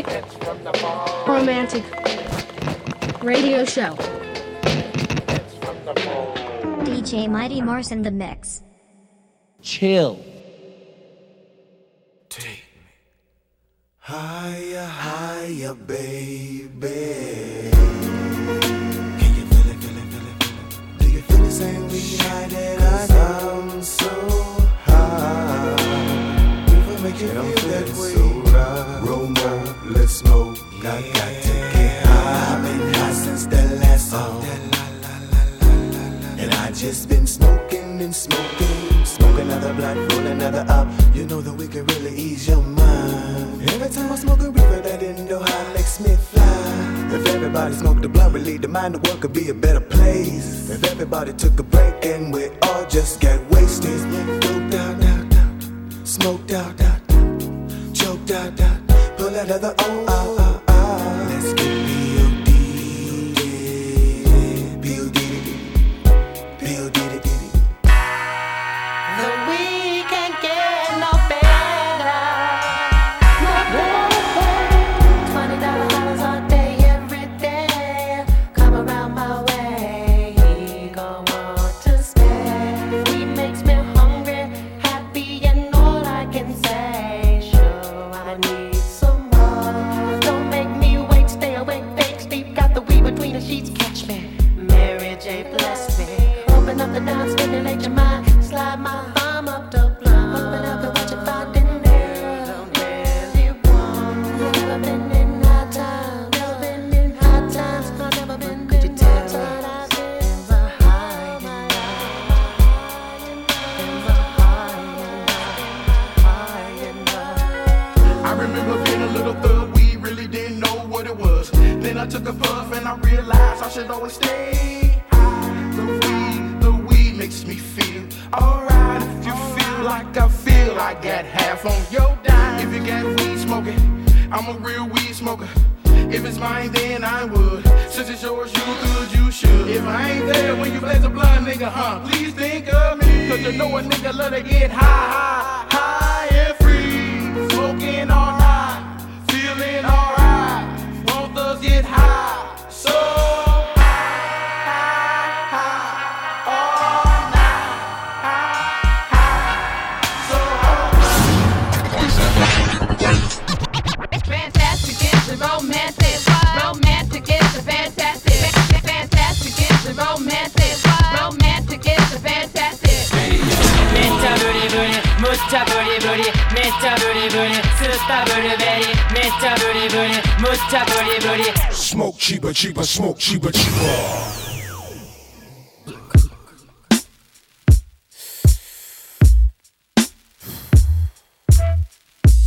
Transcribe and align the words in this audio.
fantastic, 0.00 1.26
romantic 1.26 1.84
radio 3.22 3.64
show. 3.64 3.94
DJ 6.84 7.28
Mighty 7.28 7.60
Mars 7.60 7.92
in 7.92 8.02
the 8.02 8.10
mix. 8.10 8.62
Chill. 9.60 10.18
Take 12.28 12.64
me 12.74 12.82
higher, 13.98 14.86
higher, 14.86 15.74
baby. 15.74 16.68
Can 19.20 19.34
you 19.36 19.44
feel 19.46 19.70
it, 19.70 19.78
feel 19.78 19.98
it, 19.98 20.06
feel 20.12 20.26
it, 20.26 20.42
feel 20.42 20.58
it? 20.58 20.98
Do 20.98 21.10
you 21.10 21.20
feel 21.20 21.38
the 21.38 21.50
same 21.50 21.88
way 21.88 22.16
high 22.16 22.46
that 22.48 22.80
I 22.80 23.20
am 23.50 23.82
so 23.82 24.08
high? 24.84 25.76
If 26.66 26.88
I 26.88 27.02
make 27.02 27.20
you 27.20 27.28
feel 27.28 27.61
smoke. 30.12 30.58
I 30.84 31.00
got 31.16 31.32
to 31.46 31.54
get 31.74 32.04
high. 32.04 32.54
I've 32.54 32.62
been 32.62 32.94
high 32.94 33.12
since 33.12 33.46
the 33.46 33.62
last 33.82 34.10
song. 34.10 34.44
And 36.38 36.50
I 36.52 36.72
just 36.72 37.08
been 37.08 37.26
smoking 37.26 38.02
and 38.02 38.14
smoking, 38.14 39.04
smoke 39.04 39.38
another 39.38 39.72
blunt, 39.74 40.12
roll 40.12 40.26
another 40.26 40.64
up. 40.68 40.88
You 41.14 41.24
know 41.26 41.40
that 41.40 41.54
we 41.54 41.66
can 41.68 41.86
really 41.86 42.14
ease 42.14 42.46
your 42.48 42.62
mind. 42.62 43.62
Every 43.70 43.88
time 43.88 44.12
I 44.12 44.16
smoke 44.16 44.40
a 44.40 44.50
reefer, 44.50 44.80
that 44.82 45.02
Indo 45.02 45.38
high 45.40 45.72
makes 45.72 46.00
me 46.00 46.14
fly. 46.16 46.42
If 47.16 47.26
everybody 47.28 47.74
smoked 47.74 48.02
the 48.02 48.08
blunt, 48.08 48.34
relieve 48.34 48.62
the 48.62 48.68
mind, 48.68 48.94
the 48.94 48.98
world 49.08 49.20
could 49.20 49.32
be 49.32 49.48
a 49.50 49.54
better 49.54 49.80
place. 49.80 50.68
If 50.68 50.84
everybody 50.84 51.32
took 51.32 51.58
a 51.58 51.62
break 51.62 52.04
and 52.04 52.32
we 52.34 52.48
all 52.62 52.84
just 52.86 53.20
get 53.20 53.38
wasted, 53.50 54.00
smoked 54.00 54.74
out, 54.74 55.04
out, 55.04 55.34
out, 55.36 56.06
smoked 56.06 56.52
out, 56.52 56.80
out, 56.80 57.00
out, 57.12 57.94
choked 57.94 58.30
out, 58.30 58.60
out, 58.60 58.81
pull 59.32 59.40
another 59.40 59.68
O 59.68 59.72
out, 59.72 60.08
oh, 60.08 60.36
ah. 60.38 60.41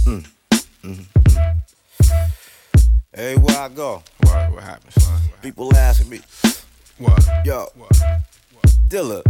Mm. 0.06 0.24
Mm-hmm. 0.84 1.02
Hey, 3.12 3.36
where 3.38 3.58
I 3.58 3.70
go? 3.70 4.04
What, 4.22 4.52
what 4.52 4.64
happened, 4.64 4.94
son? 4.94 5.20
People 5.42 5.76
asking 5.76 6.10
me, 6.10 6.20
What? 7.00 7.28
yo, 7.44 7.68
Dilla, 8.88 9.24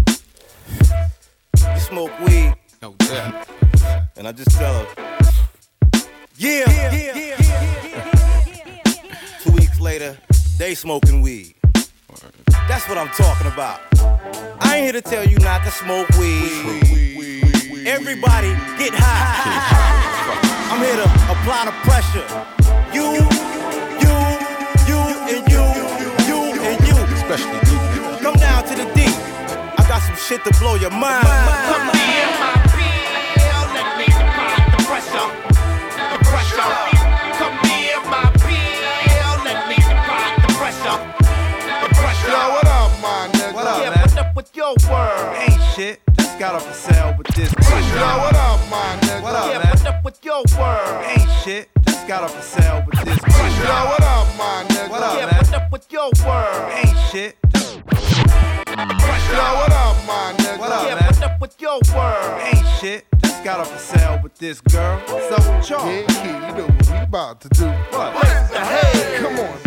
you 1.73 1.79
smoke 1.79 2.11
weed? 2.19 2.53
No 2.81 2.93
doubt. 2.93 3.47
And 4.17 4.27
I 4.27 4.33
just 4.33 4.51
tell 4.51 4.73
her, 4.73 4.87
yeah, 6.37 6.65
Two 9.43 9.51
weeks 9.53 9.79
later, 9.79 10.17
they 10.57 10.75
smoking 10.75 11.21
weed. 11.21 11.55
That's 12.67 12.89
what 12.89 12.97
I'm 12.97 13.09
talking 13.09 13.47
about. 13.47 13.79
I 14.59 14.75
ain't 14.77 14.83
here 14.83 14.93
to 14.93 15.01
tell 15.01 15.25
you 15.25 15.37
not 15.37 15.63
to 15.63 15.71
smoke 15.71 16.09
weed. 16.19 17.87
Everybody 17.87 18.49
get 18.77 18.93
high. 18.93 20.14
I'm 20.71 20.79
here 20.81 20.95
to 20.97 21.09
apply 21.31 21.65
the 21.65 21.75
pressure. 21.85 22.25
You, 22.93 23.05
you, 24.01 24.13
you, 24.89 24.99
and 25.31 25.43
you, 25.51 25.63
you, 26.29 26.39
and 26.65 26.79
you. 26.87 26.95
Especially 27.15 27.59
you. 27.71 27.79
Come 28.21 28.35
down 28.35 28.63
to 28.65 28.73
the 28.75 28.85
D. 28.93 29.05
I 29.05 29.85
got 29.87 30.01
some 30.01 30.15
shit 30.15 30.43
to 30.45 30.51
blow 30.59 30.75
your 30.75 30.89
mind. 30.91 31.23
Come 31.69 31.89
in 31.93 32.29
my 32.41 32.53
bill, 32.73 33.65
let 33.75 33.87
me 33.97 34.05
apply 34.09 34.57
the 34.73 34.79
pressure. 34.89 35.29
The 36.11 36.19
pressure. 36.25 36.71
Come 37.37 37.57
in 37.69 38.01
my 38.09 38.25
bill, 38.41 39.35
let 39.45 39.59
me 39.69 39.77
apply 39.77 40.27
the 40.41 40.49
pressure. 40.57 40.97
The 41.83 41.89
pressure. 41.93 42.29
Yo, 42.31 42.49
what 42.49 42.67
up, 42.67 42.91
my 43.01 43.29
nigga? 43.33 43.53
What 43.53 43.67
up, 43.67 43.79
Yeah, 43.83 43.89
man? 43.91 43.99
what 44.01 44.17
up 44.17 44.35
with 44.35 44.55
your 44.55 44.73
world? 44.89 45.35
Ain't 45.37 45.61
shit. 45.75 45.99
Just 46.17 46.39
got 46.39 46.55
off 46.55 46.65
the 46.67 46.73
cell 46.73 47.13
with 47.17 47.27
this 47.35 47.51
Yo, 47.53 48.01
what 48.17 48.35
up, 48.35 48.59
my 48.69 48.97
nigga? 49.01 49.21
What 49.21 49.35
up, 49.35 49.51
Yeah, 49.51 49.59
man? 49.59 49.74
Your 50.35 50.59
world? 50.59 51.05
Ain't 51.05 51.29
shit. 51.43 51.69
Just 51.85 52.07
got 52.07 52.23
off 52.23 52.33
the 52.35 52.41
cell 52.41 52.83
with 52.85 53.05
this 53.05 53.17
Yo, 53.17 53.85
what 53.85 54.03
up, 54.03 54.27
my 54.37 54.65
nigga? 54.67 54.89
What 54.89 55.01
up, 55.03 55.17
Yeah, 55.17 55.25
man? 55.27 55.35
what 55.37 55.53
up 55.53 55.71
with 55.71 55.91
your 55.91 56.11
world? 56.25 56.71
Ain't 56.73 56.97
shit. 57.11 57.37
Yo, 57.45 57.53
what 59.55 59.71
up, 59.71 59.95
my 60.05 60.33
nigga? 60.37 60.59
What 60.59 60.71
up, 60.71 60.87
Yeah, 60.87 60.95
man? 60.95 61.05
what 61.05 61.23
up 61.23 61.39
with 61.41 61.61
your 61.61 61.79
world? 61.95 62.41
Ain't 62.41 62.65
shit. 62.81 63.05
Just 63.21 63.43
got 63.45 63.59
off 63.61 63.71
the 63.71 63.77
cell 63.77 64.19
with 64.21 64.35
this 64.37 64.59
girl. 64.59 64.99
What's 65.07 65.31
up 65.31 65.55
with 65.55 65.69
y'all? 65.69 65.87
Yeah, 65.89 66.49
you 66.49 66.57
know 66.57 66.65
what 66.67 66.89
we 66.91 66.97
about 66.97 67.39
to 67.41 67.49
do. 67.49 67.67
What? 67.67 68.13
What 68.15 68.51
the 68.51 68.59
hell? 68.59 69.21
Come 69.21 69.39
on, 69.39 69.59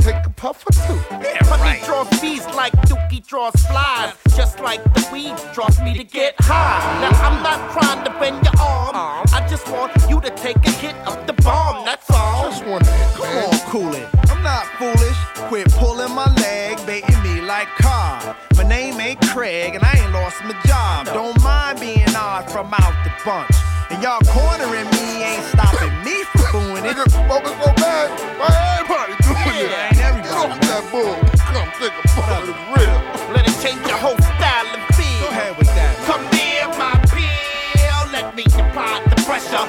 take 0.48 0.64
a 0.64 0.64
puff 0.64 0.64
or 0.66 0.72
two. 0.72 1.16
Yeah, 1.24 1.44
honey 1.44 1.84
draws 1.84 2.20
bees 2.20 2.46
like 2.54 2.72
Dookie 2.82 3.26
draws 3.26 3.54
flies. 3.66 4.14
Just 4.36 4.60
like 4.60 4.82
the 4.94 5.08
weed 5.12 5.34
draws 5.54 5.80
me 5.80 5.96
to 5.96 6.04
get 6.04 6.34
high. 6.38 7.00
Now 7.00 7.10
I'm 7.26 7.42
not 7.42 7.72
trying 7.72 8.04
to 8.04 8.10
bend 8.18 8.44
your 8.44 8.60
arm. 8.60 8.94
Uh-huh. 8.94 9.36
I 9.36 9.46
just 9.48 9.68
want 9.70 9.92
you 10.08 10.20
to 10.20 10.30
take 10.30 10.56
a 10.66 10.70
hit 10.70 10.94
of 11.06 11.26
the 11.26 11.32
bomb. 11.42 11.84
That's 11.84 12.10
all. 12.10 12.50
Just 12.50 12.64
one 12.66 12.84
hit, 12.84 13.16
Come 13.16 13.26
man. 13.26 13.54
on, 13.54 13.58
cool 13.70 13.94
it. 13.94 14.08
I'm 14.30 14.42
not 14.42 14.66
foolish. 14.78 15.18
Quit 15.48 15.70
pulling 15.72 16.14
my 16.14 16.32
leg, 16.34 16.78
baiting 16.86 17.22
me 17.22 17.40
like 17.40 17.68
Cobb. 17.78 18.36
My 18.56 18.64
name 18.64 19.00
ain't 19.00 19.20
Craig, 19.28 19.74
and 19.74 19.84
I 19.84 19.92
ain't 19.98 20.12
lost 20.12 20.42
my 20.44 20.54
job. 20.66 21.06
Don't 21.06 21.42
mind 21.42 21.80
being 21.80 22.14
odd 22.14 22.50
from 22.50 22.72
out 22.74 22.94
the 23.04 23.12
bunch. 23.24 23.56
And 23.90 24.02
y'all 24.02 24.20
cornering 24.28 24.90
me 24.90 25.22
ain't 25.24 25.44
stopping 25.44 25.94
me 26.04 26.22
from 26.24 26.52
doing 26.52 26.84
it. 26.84 26.96
Nigga, 26.96 27.10
smoking 27.10 27.56
so 27.62 27.78
bull. 30.90 31.14
Come 31.50 31.70
think 31.78 31.94
about 32.14 32.42
it 32.46 32.58
real. 32.72 32.98
Let 33.34 33.48
it 33.48 33.56
change 33.62 33.80
your 33.86 33.98
whole 33.98 34.18
style 34.18 34.68
and 34.74 34.84
feel. 34.94 35.20
Go 35.22 35.28
ahead 35.28 35.56
with 35.58 35.68
that. 35.74 35.92
Come 36.06 36.22
near 36.30 36.68
my 36.78 36.94
pill. 37.10 38.00
Let 38.12 38.34
me 38.36 38.44
apply 38.46 39.02
the 39.10 39.16
pressure. 39.26 39.66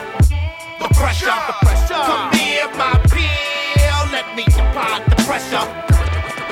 The 0.80 0.90
pressure. 0.96 1.34
The 1.50 1.56
pressure. 1.66 2.04
Come 2.06 2.32
near 2.38 2.68
my 2.78 2.96
pill. 3.10 4.02
Let 4.14 4.28
me 4.36 4.46
apply 4.46 5.04
the 5.10 5.18
pressure. 5.28 5.66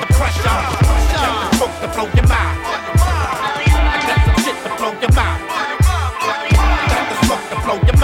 The 0.00 0.06
pressure. 0.18 0.58
Let 0.58 1.30
the 1.30 1.56
smoke 1.56 1.76
to 1.80 1.88
blow 1.94 2.08
your 2.18 2.28
mind. 2.28 2.58
Let 4.08 4.20
some 4.26 4.38
shit 4.44 4.56
to 4.64 4.70
blow 4.78 4.92
your 4.98 5.12
mind. 5.14 5.40
Let 6.90 7.04
the 7.08 7.16
smoke 7.26 7.44
to 7.50 7.56
blow 7.64 7.76
your 7.76 7.92
mind. 7.92 7.97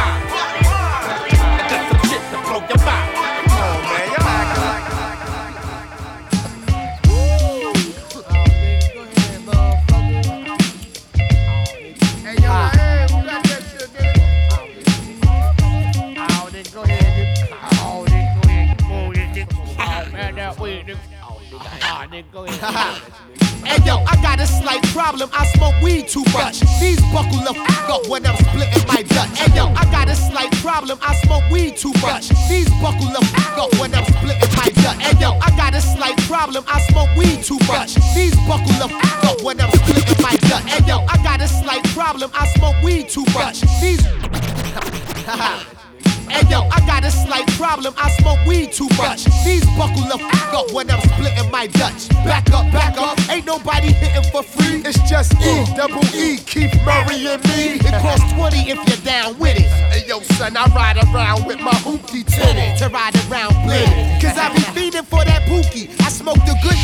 Go 22.34 22.44
ahead. 22.44 23.00
Hey 23.64 23.82
yo, 23.86 23.96
I 24.04 24.20
got 24.20 24.40
a 24.40 24.46
slight 24.46 24.82
problem. 24.92 25.30
I 25.32 25.46
smoke 25.56 25.72
weed 25.80 26.06
too 26.06 26.22
much. 26.34 26.60
These 26.78 27.00
buckle 27.14 27.40
the 27.40 27.54
f 27.56 27.88
up 27.88 28.06
when 28.08 28.26
I'm 28.26 28.36
splitting 28.36 28.86
my 28.86 29.00
Dutch. 29.00 29.38
Hey 29.38 29.56
yo, 29.56 29.68
I 29.68 29.84
got 29.90 30.06
a 30.10 30.14
slight 30.14 30.52
problem. 30.60 30.98
I 31.00 31.14
smoke 31.24 31.48
weed 31.50 31.78
too 31.78 31.94
much. 32.02 32.28
These 32.46 32.68
buckle 32.82 33.08
the 33.08 33.24
f 33.24 33.58
up 33.58 33.72
when 33.80 33.94
I'm 33.94 34.04
splitting 34.04 34.52
my 34.54 34.68
Dutch. 34.84 35.00
Hey 35.00 35.18
yo, 35.18 35.38
I 35.40 35.48
got 35.56 35.74
a 35.74 35.80
slight 35.80 36.18
problem. 36.28 36.62
I 36.68 36.78
smoke 36.92 37.08
weed 37.16 37.42
too 37.42 37.58
much. 37.66 37.94
These 38.14 38.36
buckle 38.44 38.76
the 38.76 38.92
f 38.92 39.24
up 39.24 39.40
when 39.40 39.58
I'm 39.58 39.70
splitting 39.70 40.20
my 40.22 40.36
Dutch. 40.44 40.64
Hey 40.68 40.86
yo, 40.86 40.98
I 41.08 41.16
got 41.24 41.40
a 41.40 41.48
slight 41.48 41.84
problem. 41.96 42.30
I 42.34 42.46
smoke 42.48 42.76
weed 42.84 43.08
too 43.08 43.24
much. 43.32 43.62
These 43.80 44.04
Hey 46.28 46.46
yo, 46.48 46.62
I 46.70 46.80
got 46.86 47.04
a 47.04 47.10
slight 47.10 47.46
problem. 47.58 47.94
I 47.96 48.10
smoke 48.20 48.38
weed 48.46 48.72
too 48.72 48.88
much. 48.96 49.24
These 49.44 49.64
buckle 49.76 50.04
the 50.08 50.18
f 50.20 50.54
up 50.54 50.72
when 50.72 50.90
I'm 50.90 51.00
splitting 51.00 51.50
my 51.50 51.66
Dutch. 51.66 52.08
Back 52.24 52.50
up, 52.52 52.70
back 52.72 52.96
up. 52.98 53.18
Ain't 53.30 53.46
nobody 53.46 53.92
hitting 53.92 54.30
for 54.30 54.42
free. 54.42 54.82
It's 54.84 54.98
just 55.08 55.32
E, 55.40 55.64
double 55.76 56.04
E, 56.14 56.38
Keith 56.38 56.74
Murray 56.84 57.26
and 57.26 57.42
me. 57.48 57.80
It 57.80 57.94
costs 58.00 58.32
20 58.32 58.70
if 58.70 58.78
you're 58.88 59.04
down 59.04 59.38
with 59.38 59.56
it. 59.56 59.68
Hey 59.92 60.06
yo, 60.06 60.20
son, 60.38 60.56
I 60.56 60.66
ride 60.74 60.96
around 60.96 61.46
with 61.46 61.60
my 61.60 61.76
hoopty 61.84 62.24
tinted. 62.24 62.78
To 62.78 62.88
ride 62.88 63.14
around 63.28 63.54
blitted. 63.64 64.22
Cause 64.22 64.38
I 64.38 64.52
be 64.54 64.60
feeding 64.74 65.04
for 65.04 65.24
that 65.24 65.42
pookie. 65.42 65.90
I 66.00 66.08
smoke 66.08 66.40
the 66.46 66.56
good 66.62 66.74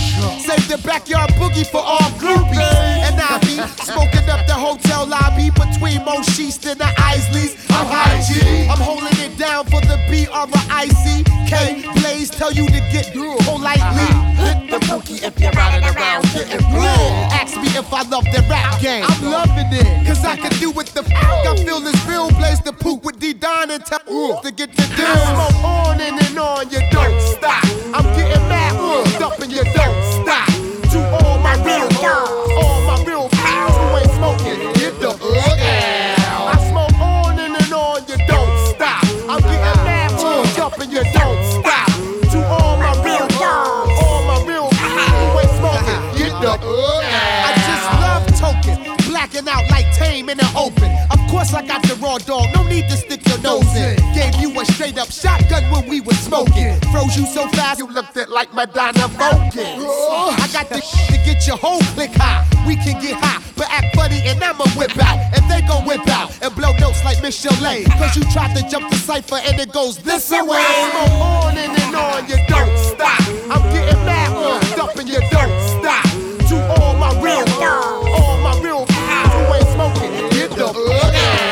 Save 0.40 0.68
the 0.68 0.78
backyard 0.86 1.30
boogie 1.30 1.66
for 1.66 1.80
all 1.80 2.10
groupies. 2.20 2.60
And 3.06 3.16
I 3.20 3.38
be 3.40 3.56
smoking 3.84 4.28
up 4.28 4.46
the 4.46 4.54
hotel 4.54 5.06
lobby 5.06 5.50
between 5.50 6.04
Mo 6.04 6.20
Sheest 6.20 6.70
and 6.70 6.80
the 6.80 6.90
Isleys. 6.98 7.56
I'm 7.70 7.86
high 7.86 8.20
G. 8.20 8.68
I'm 8.68 8.78
holding 8.78 9.18
it 9.18 9.29
down 9.36 9.64
for 9.66 9.80
the 9.80 9.98
B 10.08 10.26
or 10.28 10.46
the 10.46 10.62
IC. 10.70 11.26
K 11.48 11.82
Blaze 12.00 12.30
tell 12.30 12.52
you 12.52 12.66
to 12.66 12.80
get 12.92 13.12
through 13.12 13.36
politely. 13.44 14.08
Hit 14.38 14.70
the 14.70 14.78
pookie 14.86 15.22
if 15.22 15.38
you're 15.40 15.52
riding 15.52 15.84
around 15.84 16.22
getting 16.32 16.64
lit. 16.72 17.12
Ask 17.34 17.56
me 17.56 17.68
if 17.76 17.92
I 17.92 18.02
love 18.02 18.24
the 18.24 18.44
rap 18.48 18.80
game. 18.80 19.04
I'm 19.06 19.30
loving 19.30 19.72
it. 19.72 20.06
Cause 20.06 20.24
I 20.24 20.36
can 20.36 20.52
do 20.60 20.70
what 20.70 20.86
the 20.86 21.02
fuck 21.02 21.46
I 21.46 21.56
feel 21.64 21.80
this 21.80 21.98
real 22.06 22.30
Blaze 22.30 22.60
the 22.60 22.72
poop 22.72 23.04
with 23.04 23.18
D 23.18 23.32
Don 23.32 23.70
and 23.70 23.84
tell 23.84 24.00
to 24.42 24.50
get 24.50 24.74
the 24.76 24.82
deal. 24.96 25.06
I 25.06 25.48
smoke 25.48 25.64
on 25.64 26.00
and, 26.00 26.18
and 26.20 26.38
on, 26.38 26.70
you 26.70 26.80
don't 26.90 27.20
stop. 27.20 27.64
I'm 27.94 28.04
getting 28.16 28.48
mad, 28.48 28.72
uh, 28.76 29.26
up 29.26 29.38
and 29.40 29.52
you 29.52 29.64
don't 29.64 30.00
stop. 30.22 30.48
To 30.92 30.98
all 31.22 31.38
my 31.38 31.54
real 31.64 31.88
dogs, 32.00 32.79
in 50.30 50.38
the 50.38 50.50
open. 50.54 50.86
Of 51.10 51.18
course 51.28 51.52
I 51.52 51.66
got 51.66 51.82
the 51.82 51.96
raw 51.96 52.18
dog, 52.18 52.46
no 52.54 52.62
need 52.62 52.88
to 52.88 52.96
stick 52.96 53.26
your 53.26 53.38
nose 53.40 53.66
in. 53.74 53.98
Gave 54.14 54.34
you 54.38 54.48
a 54.60 54.64
straight 54.64 54.96
up 54.96 55.10
shotgun 55.10 55.64
when 55.70 55.88
we 55.88 56.00
was 56.00 56.16
smoking. 56.20 56.78
Froze 56.92 57.16
you 57.16 57.26
so 57.26 57.48
fast 57.48 57.80
you 57.80 57.88
looked 57.88 58.16
at 58.16 58.30
like 58.30 58.54
Madonna 58.54 59.08
Vulcan. 59.18 59.74
I 60.38 60.48
got 60.52 60.68
the 60.68 60.78
to 60.78 61.18
get 61.26 61.46
your 61.46 61.56
whole 61.56 61.82
click 61.98 62.14
high. 62.14 62.46
We 62.66 62.76
can 62.76 63.02
get 63.02 63.18
high, 63.18 63.42
but 63.56 63.66
act 63.70 63.96
funny 63.96 64.22
and 64.24 64.42
I'ma 64.42 64.66
whip 64.78 64.96
out. 65.02 65.18
And 65.34 65.42
they 65.50 65.66
gon' 65.66 65.84
whip 65.84 66.06
out 66.08 66.30
and 66.42 66.54
blow 66.54 66.72
notes 66.78 67.04
like 67.04 67.20
Miss 67.22 67.34
Chalet. 67.34 67.84
Cause 67.98 68.16
you 68.16 68.22
tried 68.30 68.54
to 68.56 68.62
jump 68.70 68.88
the 68.88 68.96
cipher 68.96 69.36
and 69.42 69.58
it 69.58 69.72
goes 69.72 69.98
this 69.98 70.30
way. 70.30 70.38
Smoke 70.38 71.10
on 71.18 71.58
and, 71.58 71.74
and 71.74 71.96
on, 71.96 72.28
you 72.30 72.38
don't 72.46 72.78
stop. 72.78 73.20
I'm 73.50 73.62
getting 73.74 74.04
mad, 74.06 74.78
up 74.78 74.94
and 74.96 75.08
you 75.08 75.20
don't 75.30 75.58
stop. 75.74 76.06
To 76.50 76.56
all 76.78 76.94
my 76.98 77.10
real 77.22 77.46
all 77.62 78.38
my 78.42 78.60
real 78.60 78.89
fuck 80.72 81.14
out. 81.14 81.49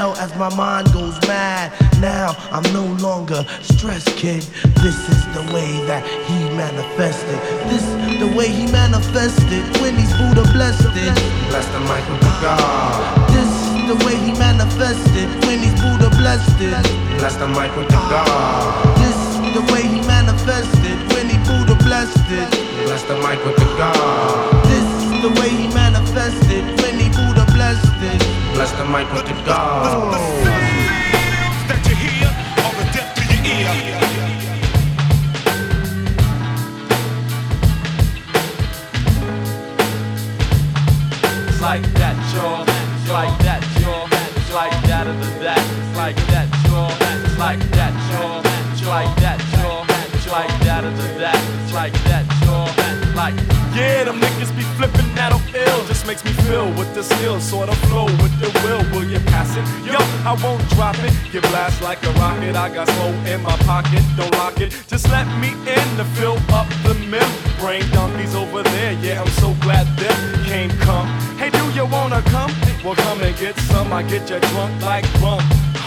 From 0.00 0.16
as 0.16 0.34
my 0.36 0.48
mind 0.56 0.92
goes 0.92 1.16
mad. 1.28 1.72
Now 2.00 2.34
I'm 2.50 2.64
no 2.72 2.86
longer 3.02 3.44
stressed, 3.60 4.16
kid. 4.16 4.42
This 4.80 4.98
is 5.12 5.22
the 5.36 5.44
way 5.52 5.70
that 5.86 6.02
he 6.26 6.38
manifested. 6.56 7.38
This 7.68 7.84
the 8.18 8.30
way 8.36 8.48
he 8.48 8.66
manifested 8.72 9.62
when 9.80 9.94
he's 9.96 10.12
Buddha 10.16 10.44
blessed 10.52 10.96
it. 10.96 11.14
Bless 11.52 11.66
the 11.68 11.80
mic 11.84 12.04
with 12.08 12.20
the 12.20 12.34
God. 12.40 13.30
This 13.34 13.52
the 13.90 13.96
way 14.06 14.16
he 14.16 14.32
manifested 14.38 15.28
when 15.44 15.58
he's 15.60 15.76
Buddha 15.80 16.08
blessed 16.16 16.60
it. 16.60 16.80
Bless 17.18 17.36
the 17.36 17.48
mic 17.48 17.74
with 17.76 17.88
the 17.88 18.00
God. 18.08 18.96
This 18.96 19.20
the 19.52 19.62
way 19.72 19.82
he 19.82 20.00
manifested 20.06 20.96
when 21.12 21.28
he 21.28 21.36
Buddha 21.44 21.76
blessed 21.84 22.30
it. 22.30 22.48
Bless 22.88 23.02
the 23.04 23.16
mic 23.20 23.38
with 23.44 23.56
the 23.56 23.68
God. 23.76 24.64
This 24.64 24.88
the 25.20 25.30
way 25.40 25.50
he 25.50 25.68
manifested 25.74 26.64
when 26.80 26.98
he 26.98 27.08
Buddha 27.10 27.49
blessed 27.80 28.02
it. 28.04 28.54
Bless 28.54 28.72
the 28.72 28.84
mic 28.86 29.12
with 29.12 29.26
the 29.26 29.34
God. 29.44 30.14
That 31.68 31.80
you 31.88 31.94
hear, 31.94 32.28
or 32.64 32.72
the 32.78 32.84
depth 32.92 33.18
of 33.18 33.24
your 33.30 33.44
ear. 33.46 33.70
It's 41.48 41.60
like 41.60 41.82
that, 41.94 42.16
y'all. 42.34 42.64
It's 42.66 43.10
like 43.10 43.38
that, 43.44 43.62
y'all. 43.80 44.08
It's 44.36 44.52
like 44.52 44.82
that 44.88 45.06
of 45.06 45.18
the 45.20 45.26
that. 45.44 45.58
It's 45.58 45.96
like 45.96 46.16
that, 46.28 46.48
y'all. 46.66 46.90
It's 47.24 47.38
like 47.38 47.60
that, 47.70 47.92
y'all. 48.12 48.42
It's 48.72 48.86
like 48.86 49.16
that, 49.20 49.40
y'all. 49.52 49.84
It's 50.14 50.26
like 50.30 50.60
that 50.64 50.84
of 50.84 50.96
the 50.96 51.18
that. 51.20 51.36
It's 51.62 51.72
like 51.72 51.92
that, 52.04 52.24
y'all. 52.44 52.68
Like 53.14 53.34
Yeah, 53.74 54.04
them 54.04 54.20
niggas 54.20 54.56
be 54.56 54.62
flipping 54.76 55.14
that 55.14 55.32
on 55.32 55.49
ill. 55.70 55.86
Just 55.86 56.06
makes 56.06 56.24
me 56.24 56.32
feel 56.48 56.66
with 56.78 56.92
the 56.94 57.02
skill, 57.02 57.40
sort 57.40 57.68
of 57.68 57.76
flow 57.88 58.06
with 58.22 58.34
the 58.42 58.50
will. 58.64 58.82
Will 58.92 59.08
you 59.08 59.20
pass 59.30 59.50
it? 59.56 59.64
Yo, 59.86 59.98
I 60.30 60.36
won't 60.42 60.62
drop 60.70 60.98
it. 60.98 61.12
Get 61.32 61.42
blast 61.50 61.82
like 61.82 62.02
a 62.04 62.12
rocket. 62.20 62.56
I 62.56 62.68
got 62.74 62.88
slow 62.88 63.12
in 63.32 63.42
my 63.42 63.56
pocket. 63.70 64.02
Don't 64.16 64.34
lock 64.38 64.60
it. 64.60 64.70
Just 64.88 65.08
let 65.10 65.26
me 65.42 65.50
in 65.76 65.86
to 65.98 66.04
fill 66.16 66.38
up 66.50 66.68
the 66.84 66.94
membrane. 67.12 67.88
Donkeys 67.92 68.34
over 68.34 68.62
there. 68.62 68.92
Yeah, 69.04 69.22
I'm 69.22 69.32
so 69.42 69.54
glad 69.60 69.86
them 69.98 70.44
came 70.44 70.70
come. 70.86 71.06
Hey, 71.38 71.50
do 71.50 71.64
you 71.72 71.86
wanna 71.86 72.22
come? 72.22 72.50
Well, 72.84 72.94
come 72.94 73.20
and 73.20 73.36
get 73.36 73.56
some. 73.58 73.92
I 73.92 74.02
get 74.02 74.30
you 74.30 74.40
drunk 74.40 74.82
like 74.82 75.04
rum. 75.20 75.40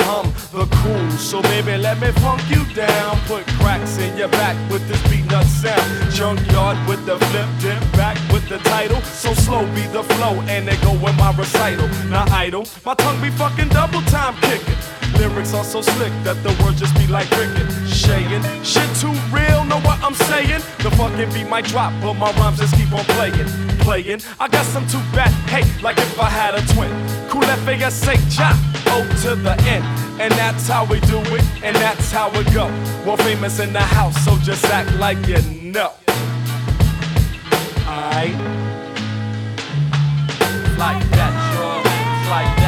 Hum 0.05 0.33
the 0.53 0.67
cool, 0.83 1.09
so 1.17 1.41
baby, 1.41 1.77
let 1.77 1.99
me 1.99 2.11
funk 2.21 2.41
you 2.47 2.63
down. 2.75 3.17
Put 3.25 3.45
cracks 3.57 3.97
in 3.97 4.15
your 4.15 4.27
back 4.29 4.55
with 4.71 4.87
this 4.87 5.01
Beatnut 5.09 5.45
sound. 5.45 6.11
Junkyard 6.11 6.77
with 6.87 7.03
the 7.05 7.17
flip 7.17 7.49
dip, 7.59 7.81
back 7.93 8.17
with 8.31 8.47
the 8.47 8.59
title. 8.69 9.01
So 9.01 9.33
slow 9.33 9.65
be 9.73 9.81
the 9.87 10.03
flow, 10.03 10.41
and 10.53 10.67
they 10.67 10.77
go 10.77 10.91
in 10.93 11.15
my 11.17 11.33
recital. 11.35 11.87
Not 12.09 12.29
idle, 12.31 12.67
my 12.85 12.93
tongue 12.93 13.19
be 13.21 13.31
fucking 13.31 13.69
double 13.69 14.01
time 14.03 14.35
kicking. 14.41 14.77
Lyrics 15.17 15.53
are 15.53 15.63
so 15.63 15.81
slick 15.81 16.13
that 16.23 16.41
the 16.43 16.53
words 16.63 16.79
just 16.79 16.95
be 16.95 17.07
like 17.07 17.29
cricket. 17.31 17.67
Shayin', 17.89 18.43
shit 18.63 18.89
too 19.01 19.13
real, 19.33 19.42
know 19.73 19.87
what 19.87 20.03
I'm 20.03 20.13
saying? 20.13 20.61
The 20.79 20.91
fucking 20.91 21.31
beat 21.33 21.49
might 21.49 21.65
drop, 21.65 21.93
but 22.01 22.13
my 22.13 22.31
rhymes 22.33 22.59
just 22.59 22.75
keep 22.75 22.91
on 22.93 23.05
playing. 23.15 23.47
Playing, 23.79 24.21
I 24.39 24.47
got 24.47 24.65
I'm 24.75 24.87
too 24.87 24.99
bad. 25.13 25.31
Hey, 25.49 25.63
like 25.81 25.97
if 25.97 26.19
I 26.19 26.29
had 26.29 26.53
a 26.55 26.61
twin. 26.73 26.91
Cool 27.29 27.43
F-A-S-A, 27.43 28.15
ja, 28.35 28.53
O 28.93 29.01
to 29.23 29.35
the 29.35 29.55
N. 29.65 29.83
And 30.21 30.31
that's 30.33 30.67
how 30.67 30.85
we 30.85 30.99
do 31.01 31.19
it, 31.19 31.43
and 31.63 31.75
that's 31.77 32.11
how 32.11 32.29
it 32.33 32.53
go. 32.53 32.67
We're 33.05 33.17
famous 33.17 33.59
in 33.59 33.73
the 33.73 33.81
house, 33.81 34.15
so 34.23 34.37
just 34.37 34.63
act 34.65 34.93
like 34.99 35.17
you 35.27 35.41
know. 35.71 35.91
Aight. 37.85 38.37
like 40.77 41.03
that, 41.17 41.33
y'all. 41.53 41.83
Like 42.29 42.55
that, 42.57 42.62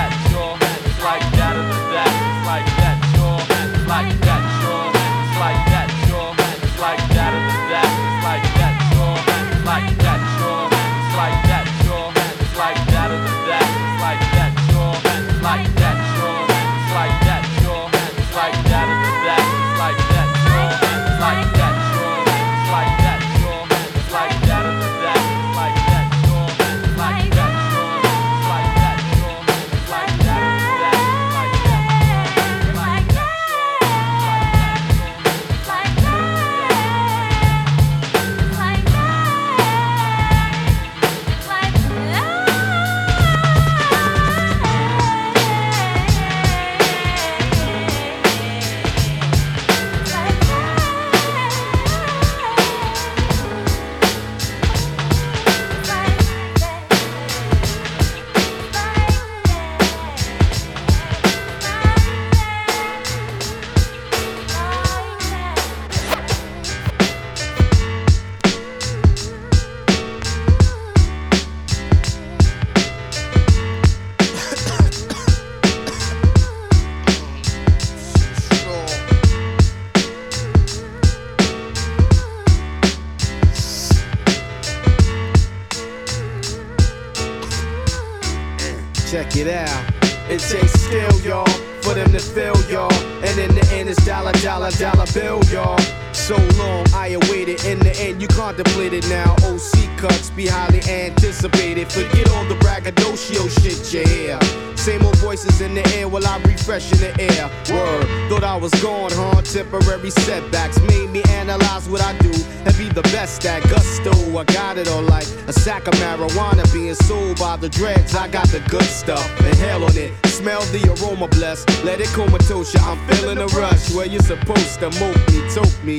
Check 89.06 89.38
it 89.38 89.48
out. 89.48 89.86
It 90.30 90.40
takes 90.40 90.74
skill, 90.74 91.22
y'all, 91.22 91.46
for 91.84 91.94
them 91.94 92.12
to 92.12 92.20
feel 92.20 92.56
y'all. 92.72 92.92
And 93.24 93.40
in 93.40 93.54
the 93.54 93.70
end, 93.72 93.88
it's 93.88 94.04
dollar, 94.04 94.32
dollar, 94.42 94.72
dollar 94.72 95.06
bill, 95.14 95.44
y'all. 95.46 96.05
So 96.16 96.38
long, 96.58 96.86
I 96.94 97.10
awaited. 97.10 97.66
In 97.66 97.78
the 97.80 97.94
end, 98.00 98.22
you 98.22 98.28
contemplated 98.30 99.08
now. 99.10 99.36
OC 99.44 99.98
cuts 99.98 100.30
be 100.32 100.48
highly 100.48 100.82
anticipated. 100.90 101.92
Forget 101.92 102.30
all 102.32 102.46
the 102.46 102.56
braggadocio 102.56 103.48
shit 103.48 103.94
you 103.94 104.04
hear. 104.08 104.40
Same 104.76 105.04
old 105.04 105.18
voices 105.18 105.62
in 105.62 105.74
the 105.74 105.86
air 105.96 106.08
while 106.08 106.26
I 106.26 106.38
refresh 106.44 106.92
in 106.92 107.00
the 107.00 107.10
air. 107.20 107.50
Word, 107.70 108.30
thought 108.30 108.44
I 108.44 108.56
was 108.56 108.72
gone, 108.82 109.12
huh? 109.14 109.42
Temporary 109.42 110.10
setbacks 110.12 110.80
made 110.82 111.10
me 111.10 111.24
analyze 111.30 111.90
what 111.90 112.02
I 112.02 112.18
do 112.20 112.32
and 112.66 112.78
be 112.78 112.90
the 112.90 113.02
best 113.14 113.46
at 113.46 113.64
gusto. 113.64 114.12
I 114.38 114.44
got 114.46 114.78
it 114.78 114.88
all 114.88 115.02
like 115.02 115.28
a 115.48 115.54
sack 115.54 115.88
of 115.88 115.94
marijuana 115.96 116.72
being 116.72 116.94
sold 116.94 117.40
by 117.40 117.58
the 117.58 117.70
dreads. 117.70 118.16
I 118.16 118.28
got 118.28 118.48
the 118.50 118.60
good 118.70 118.84
stuff. 118.84 119.26
Inhale 119.42 119.84
on 119.84 119.98
it, 119.98 120.14
smell 120.28 120.62
the 120.66 120.82
aroma 120.94 121.28
blessed. 121.30 121.68
Let 121.84 122.00
it 122.00 122.10
comatose 122.10 122.74
ya. 122.74 122.82
I'm 122.84 123.00
feeling 123.08 123.40
a 123.40 123.48
rush 123.48 123.92
where 123.92 124.06
you're 124.06 124.22
supposed 124.22 124.80
to 124.82 124.92
mope 125.00 125.18
me, 125.30 125.42
toke 125.50 125.84
me. 125.84 125.98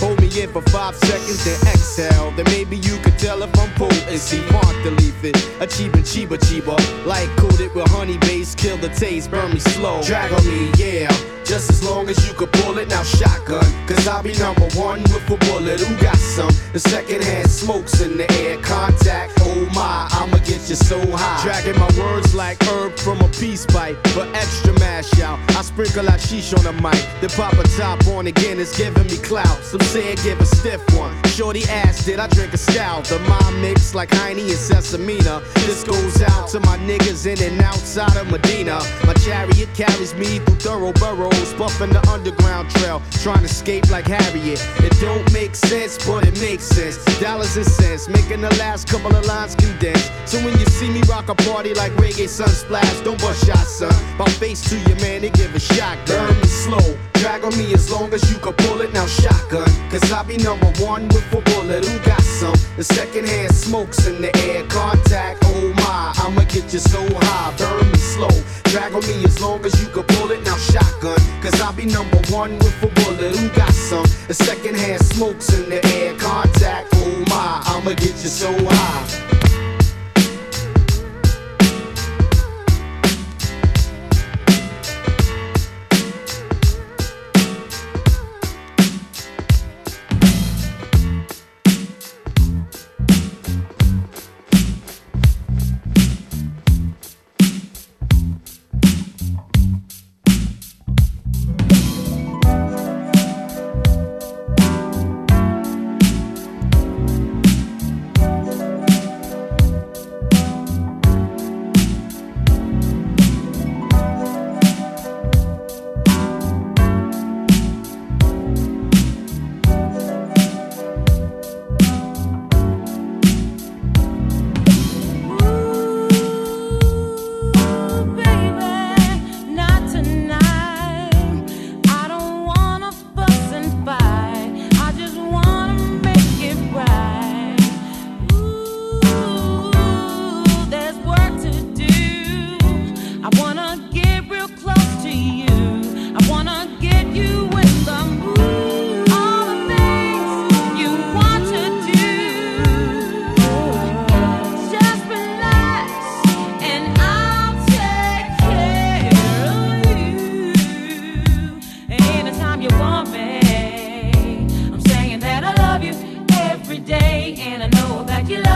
Hold 0.00 0.20
me 0.20 0.28
in 0.40 0.50
for 0.52 0.62
five 0.62 0.96
seconds, 0.96 1.44
then 1.44 1.60
exhale. 1.72 2.30
Then 2.32 2.46
maybe 2.46 2.76
you 2.76 2.98
could 2.98 3.18
tell 3.18 3.42
if 3.42 3.58
I'm 3.58 3.70
potency. 3.74 4.40
Mark 4.52 4.76
the 4.82 4.90
leaf 4.90 5.24
it, 5.24 5.36
a 5.60 5.66
chiba 5.66 6.02
chiba. 6.38 6.76
Like 7.06 7.28
coated 7.36 7.74
with 7.74 7.88
honey 7.90 8.18
base, 8.18 8.54
kill 8.54 8.76
the 8.76 8.88
taste, 8.90 9.30
burn 9.30 9.52
me 9.52 9.60
slow. 9.60 10.02
Drag 10.02 10.32
on 10.32 10.44
me, 10.46 10.70
yeah. 10.76 11.10
Just 11.44 11.68
as 11.68 11.84
long 11.84 12.08
as 12.08 12.26
you 12.26 12.32
could 12.32 12.50
pull 12.52 12.78
it, 12.78 12.88
now 12.88 13.02
shotgun. 13.02 13.64
Cause 13.86 14.08
I'll 14.08 14.22
be 14.22 14.32
number 14.38 14.66
one 14.80 15.02
with 15.02 15.30
a 15.30 15.36
bullet. 15.44 15.78
Who 15.78 15.94
got 16.02 16.16
some? 16.16 16.50
The 16.72 16.80
secondhand 16.80 17.50
smokes 17.50 18.00
in 18.00 18.16
the 18.16 18.30
air, 18.32 18.56
contact. 18.62 19.34
Oh 19.40 19.68
my, 19.74 20.08
I'ma 20.12 20.38
get 20.38 20.68
you 20.70 20.74
so 20.74 20.98
high. 21.14 21.42
Dragging 21.42 21.78
my 21.78 21.90
words 22.00 22.34
like 22.34 22.62
herb 22.64 22.96
from 22.96 23.20
a 23.20 23.28
peace 23.28 23.66
pipe. 23.66 23.98
But 24.14 24.34
extra 24.34 24.72
mash 24.80 25.20
out. 25.20 25.38
I 25.50 25.60
sprinkle 25.60 26.08
out 26.08 26.18
sheesh 26.18 26.56
on 26.56 26.64
the 26.64 26.72
mic. 26.80 27.04
Then 27.20 27.28
pop 27.30 27.52
a 27.52 27.62
top 27.76 28.06
on 28.06 28.26
again, 28.26 28.58
it's 28.58 28.76
giving 28.76 29.06
me 29.06 29.18
clout. 29.18 29.62
Some 29.64 29.83
say 29.84 30.14
give 30.16 30.40
a 30.40 30.46
stiff 30.46 30.82
one. 30.94 31.23
Shorty 31.34 31.64
asked, 31.64 32.06
did 32.06 32.20
I 32.20 32.28
drink 32.28 32.54
a 32.54 32.56
stout? 32.56 33.04
The 33.06 33.18
mom 33.18 33.60
mix 33.60 33.92
like 33.92 34.10
Heine 34.14 34.38
and 34.38 34.50
Sesamina. 34.50 35.42
This 35.66 35.82
goes 35.82 36.22
out 36.22 36.48
to 36.50 36.60
my 36.60 36.78
niggas 36.78 37.26
in 37.26 37.42
and 37.42 37.60
outside 37.60 38.16
of 38.16 38.30
Medina. 38.30 38.78
My 39.04 39.14
chariot 39.14 39.68
carries 39.74 40.14
me 40.14 40.38
through 40.38 40.60
thorough 40.62 40.92
burrows, 40.92 41.52
buffing 41.54 41.92
the 41.92 42.08
underground 42.08 42.70
trail, 42.70 43.02
trying 43.22 43.40
to 43.40 43.46
escape 43.46 43.90
like 43.90 44.06
Harriet. 44.06 44.64
It 44.78 44.94
don't 45.00 45.26
make 45.32 45.56
sense, 45.56 45.98
but 46.06 46.24
it 46.24 46.40
makes 46.40 46.64
sense. 46.64 47.02
Dollars 47.18 47.56
and 47.56 47.66
cents, 47.66 48.08
making 48.08 48.40
the 48.40 48.54
last 48.56 48.86
couple 48.86 49.14
of 49.14 49.26
lines 49.26 49.56
condense. 49.56 50.08
So 50.26 50.38
when 50.38 50.56
you 50.60 50.66
see 50.66 50.88
me 50.88 51.02
rock 51.08 51.28
a 51.30 51.34
party 51.34 51.74
like 51.74 51.92
reggae 51.94 52.28
sunsplash, 52.28 53.04
don't 53.04 53.20
bust 53.20 53.44
shots, 53.44 53.78
son. 53.78 53.92
My 54.18 54.28
face 54.38 54.62
to 54.70 54.78
you, 54.78 54.94
man, 55.02 55.22
they 55.22 55.30
give 55.30 55.52
a 55.54 55.60
shot. 55.60 55.98
Burn 56.06 56.36
me 56.40 56.46
slow, 56.46 56.96
drag 57.14 57.42
on 57.44 57.56
me 57.58 57.74
as 57.74 57.90
long 57.90 58.12
as 58.14 58.22
you 58.30 58.38
can 58.38 58.52
pull 58.52 58.80
it. 58.82 58.92
Now 58.92 59.06
shotgun, 59.06 59.68
cause 59.90 60.12
I 60.12 60.22
be 60.22 60.36
number 60.36 60.70
one 60.78 61.08
with 61.08 61.23
a 61.32 61.40
bullet. 61.40 61.84
Who 61.84 61.98
got 62.04 62.22
some? 62.22 62.56
The 62.76 62.84
second 62.84 63.28
hand 63.28 63.54
smokes 63.54 64.06
in 64.06 64.20
the 64.20 64.34
air, 64.48 64.64
contact. 64.68 65.44
Oh 65.44 65.72
my, 65.76 66.12
I'ma 66.22 66.44
get 66.44 66.72
you 66.72 66.80
so 66.80 67.00
high, 67.22 67.54
burn 67.56 67.90
me 67.90 67.98
slow. 67.98 68.34
Drag 68.64 68.92
on 68.92 69.02
me 69.06 69.24
as 69.24 69.40
long 69.40 69.64
as 69.64 69.80
you 69.80 69.88
can 69.88 70.04
pull 70.04 70.30
it. 70.32 70.42
Now 70.44 70.56
shotgun, 70.56 71.18
cause 71.42 71.60
I'll 71.60 71.72
be 71.72 71.86
number 71.86 72.18
one 72.30 72.58
with 72.58 72.82
a 72.82 72.88
bullet. 72.88 73.36
Who 73.36 73.48
got 73.50 73.72
some? 73.72 74.06
The 74.26 74.34
second 74.34 74.76
hand 74.76 75.04
smokes 75.04 75.52
in 75.52 75.70
the 75.70 75.84
air, 75.96 76.14
contact. 76.18 76.88
Oh 76.94 77.24
my, 77.28 77.62
I'ma 77.66 77.94
get 77.94 78.16
you 78.22 78.32
so 78.42 78.52
high. 78.52 78.73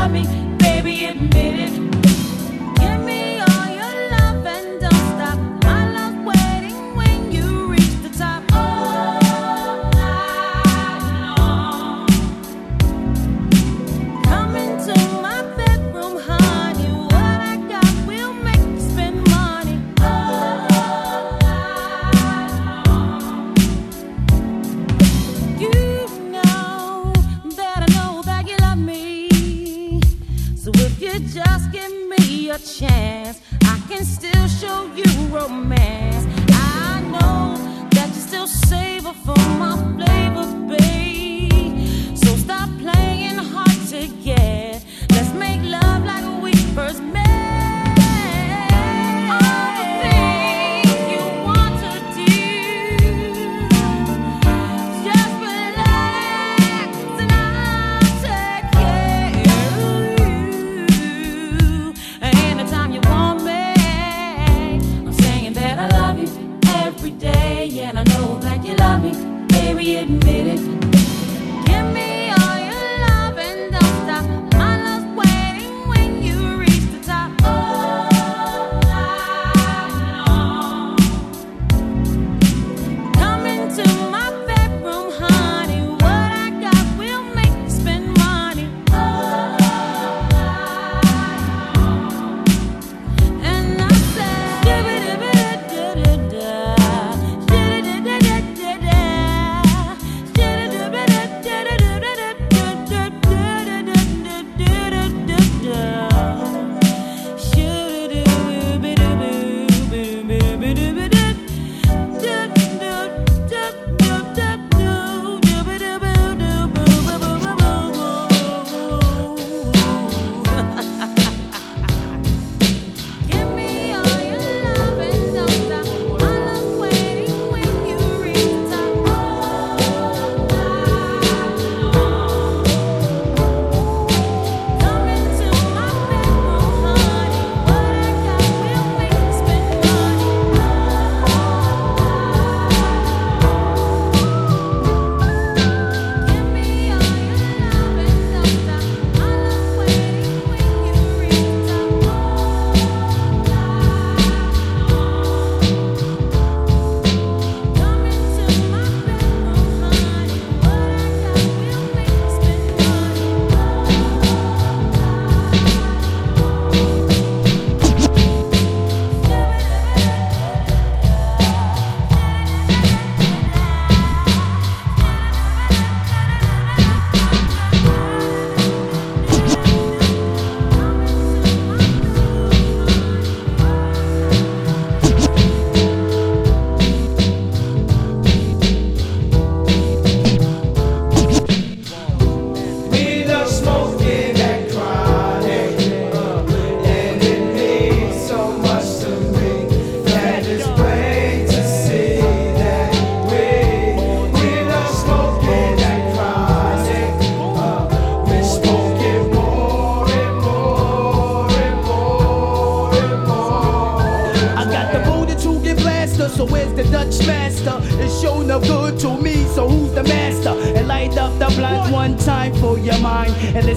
Me, 0.08 0.47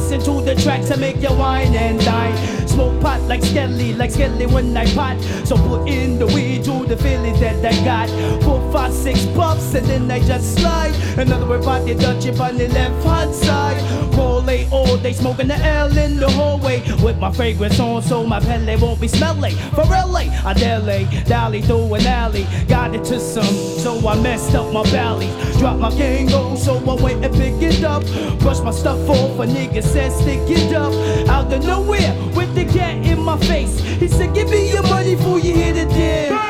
listen 0.02 0.20
to 0.22 0.42
the 0.42 0.56
tracks 0.62 0.88
to 0.90 0.98
make 0.98 1.22
you 1.22 1.32
wine 1.34 1.76
and 1.76 2.00
dine. 2.00 2.36
Smoke 2.68 3.00
pot 3.02 3.22
like 3.24 3.44
Skelly, 3.44 3.94
like 3.94 4.12
Skelly 4.12 4.46
when 4.46 4.76
I 4.76 4.86
pot. 4.94 5.22
So 5.46 5.56
put 5.56 5.88
in 5.88 6.18
the 6.18 6.26
weed 6.28 6.64
to 6.66 6.86
the 6.86 6.98
feelings 6.98 7.40
that 7.40 7.64
I 7.64 7.86
got. 7.86 8.10
Four, 8.44 8.60
five, 8.72 8.94
six 8.94 9.26
puffs, 9.28 9.74
and 9.76 9.86
then 9.86 10.10
I 10.10 10.20
just 10.20 10.56
slide. 10.56 10.96
Another 11.18 11.56
about 11.56 11.86
the 11.86 11.96
Dutch 11.96 12.26
up 12.28 12.40
on 12.40 12.58
the 12.58 12.68
left 12.70 13.04
hand 13.06 13.36
side. 13.36 13.82
Roll 14.16 14.40
late 14.52 14.72
all 14.72 14.98
day, 14.98 15.14
smoking 15.14 15.48
the 15.48 15.56
L 15.56 15.98
in 15.98 16.18
the 16.18 16.30
hallway. 16.30 16.78
With 17.02 17.18
my 17.18 17.32
fragrance 17.32 17.80
on, 17.80 18.02
so 18.02 18.26
my 18.26 18.40
pelle 18.40 18.80
won't 18.80 19.00
be 19.00 19.08
smelly. 19.08 19.52
For 19.76 19.86
LA, 19.86 20.26
I 20.50 20.54
delay, 20.54 21.04
dally 21.26 21.62
through 21.62 21.94
an 21.94 22.06
alley. 22.06 22.46
Got 22.68 22.94
it 22.96 23.04
to 23.06 23.20
some, 23.20 23.56
so 23.84 23.92
I 24.08 24.16
messed 24.22 24.54
up 24.54 24.74
my 24.74 24.84
belly. 24.92 25.30
Drop 25.60 25.78
my 25.80 25.92
Kangol, 25.92 26.58
so 26.58 26.74
I 26.92 26.96
went 27.02 27.24
and 27.26 27.34
picked 27.34 27.64
it 27.64 27.84
up. 27.84 28.04
Brush 28.40 28.60
my 28.60 28.72
stuff 28.72 29.10
off, 29.10 29.40
a 29.40 29.46
nigga 29.46 29.82
said 29.84 30.12
stick 30.12 30.44
it 30.50 30.74
up. 30.74 30.94
Out 31.30 31.54
of 31.54 31.64
nowhere, 31.64 32.14
with 32.36 32.54
the 32.54 32.66
cat 32.66 33.06
in 33.06 33.20
my 33.22 33.38
face. 33.38 33.80
He 34.02 34.08
said, 34.08 34.34
Give 34.36 34.50
me 34.50 34.72
your 34.74 34.84
money 34.84 35.16
before 35.16 35.40
you 35.40 35.54
hit 35.54 35.78
it 35.78 35.90
there. 35.90 36.40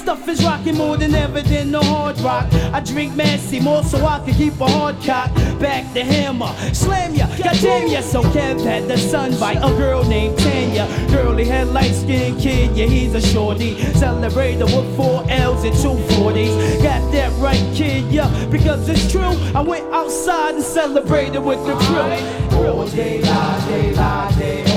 Stuff 0.00 0.26
is 0.30 0.42
rocking 0.42 0.78
more 0.78 0.96
than 0.96 1.14
ever 1.14 1.42
than 1.42 1.72
the 1.72 1.82
hard 1.82 2.18
rock. 2.20 2.50
I 2.72 2.80
drink 2.80 3.14
Massey 3.14 3.60
more 3.60 3.82
so 3.82 3.98
I 4.06 4.18
can 4.24 4.32
keep 4.32 4.58
a 4.58 4.66
hard 4.66 4.96
cock. 5.02 5.30
Back 5.60 5.92
the 5.92 6.02
hammer, 6.02 6.54
slam 6.72 7.14
ya, 7.14 7.26
goddamn 7.36 7.88
ya. 7.88 8.00
So 8.00 8.22
Kev 8.22 8.64
had 8.64 8.88
the 8.88 8.96
sun 8.96 9.38
by 9.38 9.52
a 9.52 9.68
girl 9.76 10.02
named 10.04 10.38
Tanya. 10.38 10.86
Girly 11.10 11.44
had 11.44 11.68
light 11.68 11.92
skinned 11.92 12.40
kid, 12.40 12.74
yeah, 12.74 12.86
he's 12.86 13.14
a 13.14 13.20
shorty. 13.20 13.76
Celebrated 13.92 14.64
with 14.64 14.96
four 14.96 15.22
L's 15.28 15.64
and 15.64 15.76
two 15.76 16.02
40s. 16.16 16.82
Got 16.82 17.12
that 17.12 17.30
right, 17.38 17.62
kid, 17.74 18.10
yeah, 18.10 18.30
because 18.46 18.88
it's 18.88 19.12
true. 19.12 19.36
I 19.54 19.60
went 19.60 19.84
outside 19.92 20.54
and 20.54 20.64
celebrated 20.64 21.40
with 21.40 21.62
the 21.66 21.74
crew. 21.76 22.66
All 22.66 22.88
day, 22.88 23.20
la 23.20 23.66
day, 23.66 23.92
la 23.92 24.30
day, 24.30 24.62
all 24.62 24.64
day. 24.64 24.69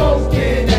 We 0.00 0.69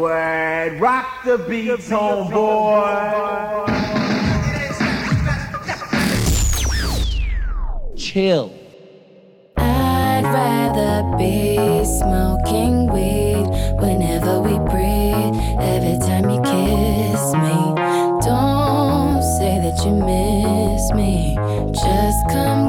Man. 0.00 0.70
Word, 0.70 0.80
rock 0.80 1.24
the 1.24 1.38
beats, 1.38 1.88
homeboy. 1.88 3.66
Chill. 7.96 8.52
I'd 9.56 10.22
rather 10.24 11.16
be 11.18 11.84
smoking 11.84 12.86
weed 12.92 13.46
whenever 13.80 14.40
we 14.40 14.58
breathe. 14.70 15.36
Every 15.60 15.98
time 16.06 16.30
you 16.30 16.40
kiss 16.40 17.34
me, 17.34 17.74
don't 18.24 19.22
say 19.38 19.60
that 19.60 19.84
you 19.84 19.92
miss 19.92 20.92
me. 20.92 21.36
Just 21.72 22.28
come 22.28 22.59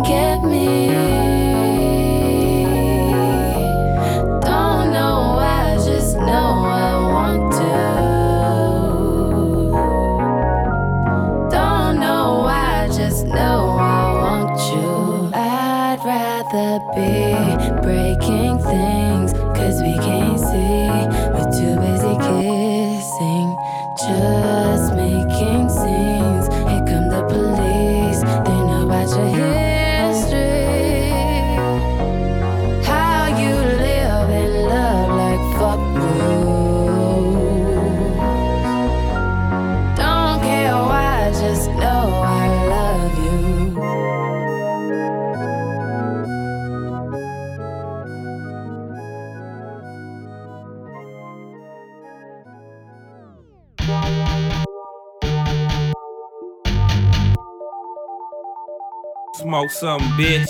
Smoke 59.41 59.71
some, 59.71 60.01
bitch. 60.19 60.47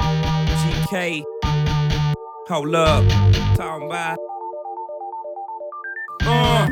GK. 0.00 1.24
Hold 2.46 2.74
up. 2.76 3.04
Talking 3.56 3.86
about. 3.88 4.18
Uh. 6.22 6.68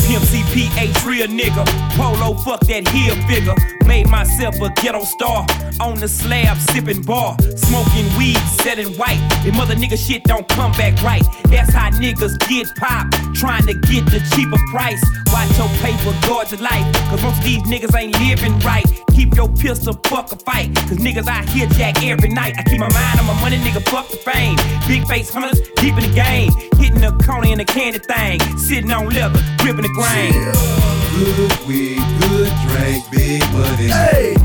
Pimp 0.00 0.24
CPH, 0.24 1.06
real 1.06 1.28
nigga. 1.28 1.64
Polo, 1.96 2.34
fuck 2.38 2.58
that 2.62 2.88
heel 2.88 3.14
figure. 3.28 3.54
Made 3.86 4.08
myself 4.08 4.60
a 4.60 4.70
ghetto 4.80 5.04
star. 5.04 5.46
On 5.80 5.98
the 5.98 6.08
slab, 6.08 6.56
sipping 6.58 7.02
bar. 7.02 7.36
Smoking 7.56 8.06
weed, 8.16 8.38
selling 8.62 8.92
white. 8.94 9.20
If 9.46 9.54
mother 9.54 9.74
nigga 9.74 9.98
shit 9.98 10.24
don't 10.24 10.48
come 10.48 10.72
back 10.72 11.02
right. 11.02 11.22
That's 11.44 11.72
how 11.72 11.90
niggas 11.90 12.38
get 12.48 12.74
pop. 12.76 13.10
Trying 13.34 13.66
to 13.66 13.74
get 13.74 14.06
the 14.06 14.20
cheaper 14.34 14.58
price. 14.70 15.02
Watch 15.32 15.56
your 15.58 15.68
paper, 15.82 16.14
guard 16.26 16.50
your 16.50 16.60
life. 16.60 16.86
Cause 17.10 17.22
most 17.22 17.38
of 17.38 17.44
these 17.44 17.62
niggas 17.62 17.94
ain't 17.98 18.18
living 18.20 18.58
right. 18.60 18.84
Keep 19.14 19.36
your 19.36 19.48
pistol, 19.48 19.94
fuck 20.06 20.32
a 20.32 20.36
fight. 20.36 20.74
Cause 20.74 20.98
niggas 20.98 21.26
out 21.26 21.48
here 21.48 21.66
jack 21.68 22.02
every 22.02 22.28
night. 22.28 22.54
I 22.58 22.62
keep 22.62 22.80
my 22.80 22.88
mind 22.92 23.20
on 23.20 23.26
my 23.26 23.40
money, 23.40 23.58
nigga, 23.58 23.82
fuck 23.88 24.08
the 24.08 24.16
fame. 24.16 24.56
Big 24.88 25.06
face 25.06 25.30
hunters, 25.30 25.60
deep 25.76 25.94
in 25.96 26.10
the 26.10 26.14
game. 26.14 26.50
Hitting 26.78 27.00
the 27.00 27.12
corner 27.24 27.48
in 27.48 27.58
the 27.58 27.64
candy 27.64 27.98
thing. 27.98 28.40
Sitting 28.58 28.90
on 28.90 29.08
leather, 29.10 29.42
gripping 29.58 29.82
the 29.82 29.88
grain. 29.88 30.93
Good 31.14 31.66
weed, 31.66 32.02
good 32.20 32.52
drink, 32.66 33.10
big 33.10 33.42
money. 33.52 33.88
Hey. 33.88 34.36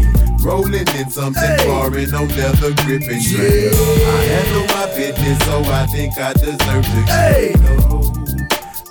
Rolling 0.41 0.87
in 0.97 1.09
something 1.09 1.57
foreign, 1.65 2.11
no 2.11 2.23
leather 2.25 2.73
gripping 2.83 3.21
drink. 3.23 3.73
I 3.73 4.23
handle 4.29 4.65
my 4.75 4.85
business, 4.95 5.39
so 5.45 5.61
I 5.65 5.85
think 5.87 6.17
I 6.17 6.33
deserve 6.33 6.85
to 6.85 7.01
Hey. 7.11 7.53
go. 7.55 8.13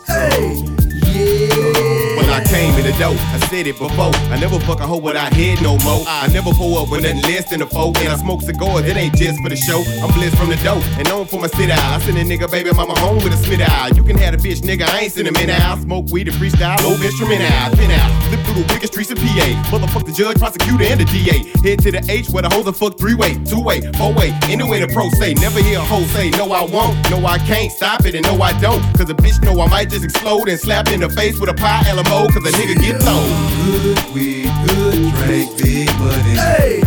Hey. 0.06 0.77
When 1.18 2.28
I 2.30 2.42
came 2.44 2.74
in 2.74 2.84
the 2.86 2.94
door, 2.98 3.16
I 3.18 3.38
said 3.50 3.66
it 3.66 3.78
before. 3.78 4.12
I 4.30 4.38
never 4.38 4.58
fuck 4.60 4.80
a 4.80 4.86
hoe 4.86 4.98
without 4.98 5.32
head 5.32 5.60
no 5.62 5.78
more. 5.78 6.04
I 6.06 6.28
never 6.28 6.52
pull 6.52 6.78
up 6.78 6.90
with 6.90 7.02
nothing 7.02 7.22
less 7.22 7.50
than 7.50 7.62
a 7.62 7.66
four. 7.66 7.92
And 7.98 8.08
I 8.08 8.16
smoke 8.16 8.42
cigars, 8.42 8.84
it 8.86 8.96
ain't 8.96 9.16
just 9.16 9.40
for 9.42 9.48
the 9.48 9.56
show. 9.56 9.82
I'm 10.02 10.12
blessed 10.14 10.36
from 10.36 10.50
the 10.50 10.56
dough 10.62 10.82
and 10.98 11.08
known 11.08 11.26
for 11.26 11.40
my 11.40 11.48
sit 11.48 11.70
out. 11.70 11.82
I 11.82 11.98
send 12.00 12.18
a 12.18 12.24
nigga 12.24 12.50
baby 12.50 12.72
mama 12.72 12.98
home 13.00 13.16
with 13.22 13.32
a 13.32 13.36
smith 13.36 13.60
out. 13.60 13.96
You 13.96 14.04
can 14.04 14.16
have 14.18 14.34
a 14.34 14.36
bitch, 14.36 14.60
nigga, 14.62 14.86
I 14.86 15.00
ain't 15.00 15.12
send 15.12 15.26
him 15.26 15.36
in 15.36 15.50
out. 15.50 15.78
Smoke 15.80 16.06
weed 16.10 16.28
and 16.28 16.36
freestyle, 16.36 16.78
low 16.84 16.94
instrument 16.94 17.42
out, 17.42 17.74
pin 17.76 17.90
out. 17.90 18.10
Flip 18.28 18.40
through 18.46 18.62
the 18.62 18.72
wicked 18.72 18.88
streets 18.88 19.10
of 19.10 19.18
PA. 19.18 19.48
Motherfuck 19.72 20.06
the 20.06 20.12
judge, 20.12 20.38
prosecutor, 20.38 20.84
and 20.84 21.00
the 21.00 21.06
DA. 21.06 21.50
Head 21.66 21.80
to 21.80 21.90
the 21.90 22.04
H 22.08 22.30
where 22.30 22.42
the 22.42 22.50
hoes 22.50 22.66
are 22.66 22.72
fuck 22.72 22.98
three 22.98 23.14
way, 23.14 23.34
two 23.44 23.60
way, 23.60 23.80
four 23.98 24.12
way. 24.12 24.30
Anyway, 24.44 24.80
the 24.80 24.88
pro 24.88 25.08
say, 25.10 25.34
never 25.34 25.60
hear 25.60 25.78
a 25.78 25.82
hoe 25.82 26.04
say, 26.14 26.30
no, 26.30 26.52
I 26.52 26.64
won't, 26.64 26.94
no, 27.10 27.24
I 27.26 27.38
can't 27.38 27.72
stop 27.72 28.06
it, 28.06 28.14
and 28.14 28.24
no, 28.24 28.40
I 28.40 28.52
don't. 28.60 28.82
Cause 28.96 29.10
a 29.10 29.14
bitch 29.14 29.42
know 29.42 29.60
I 29.60 29.68
might 29.68 29.90
just 29.90 30.04
explode 30.04 30.48
and 30.48 30.58
slap 30.58 30.88
in 30.88 31.00
the 31.00 31.07
face 31.10 31.38
with 31.38 31.50
a 31.50 31.54
pie 31.54 31.82
LMO, 31.86 32.28
cause 32.32 32.36
a 32.44 32.52
nigga 32.56 32.78
get 32.80 33.02
low. 33.02 33.24
Good 33.64 34.14
weed, 34.14 34.50
good 34.66 35.14
drink, 35.14 35.56
big 35.62 35.88
money. 35.98 36.36
Hey. 36.36 36.82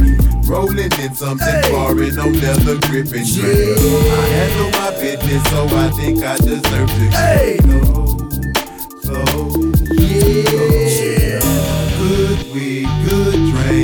Rolling 0.46 0.92
in 1.00 1.14
something 1.16 1.64
foreign, 1.72 2.16
no 2.16 2.26
leather 2.28 2.78
gripping. 2.88 3.24
I 3.24 4.28
handle 4.36 4.72
my 4.82 4.92
business, 5.00 5.44
so 5.50 5.66
I 5.68 5.90
think 5.92 6.24
I 6.24 6.38
deserve 6.38 6.90
to 6.90 7.06
Hey. 7.16 7.58
go. 7.64 7.80
So, 9.02 9.16
yeah. 9.94 10.44
Weed, 10.52 11.21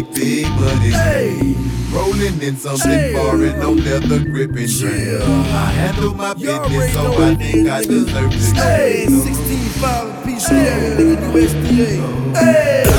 drink, 0.04 0.14
big 0.16 0.50
money. 0.60 0.90
Hey. 0.92 1.56
Rolling 1.92 2.42
in 2.42 2.58
something 2.58 2.92
Chill. 2.92 3.18
foreign, 3.18 3.60
no 3.60 3.72
leather 3.72 4.20
gripping 4.20 4.68
drink. 4.68 5.22
I 5.24 5.72
handle 5.72 6.14
my 6.14 6.34
business, 6.34 6.94
so 6.94 7.14
I 7.24 7.36
think 7.36 7.70
I 7.70 7.82
deserve 7.82 8.32
to 8.32 8.38
Hey, 8.56 9.06
go. 9.08 9.20
16 9.20 9.58
filing 9.80 10.14
PCA, 10.24 10.98
nigga 10.98 11.34
do 11.34 11.40
SDA. 11.48 12.36
Hey. 12.36 12.97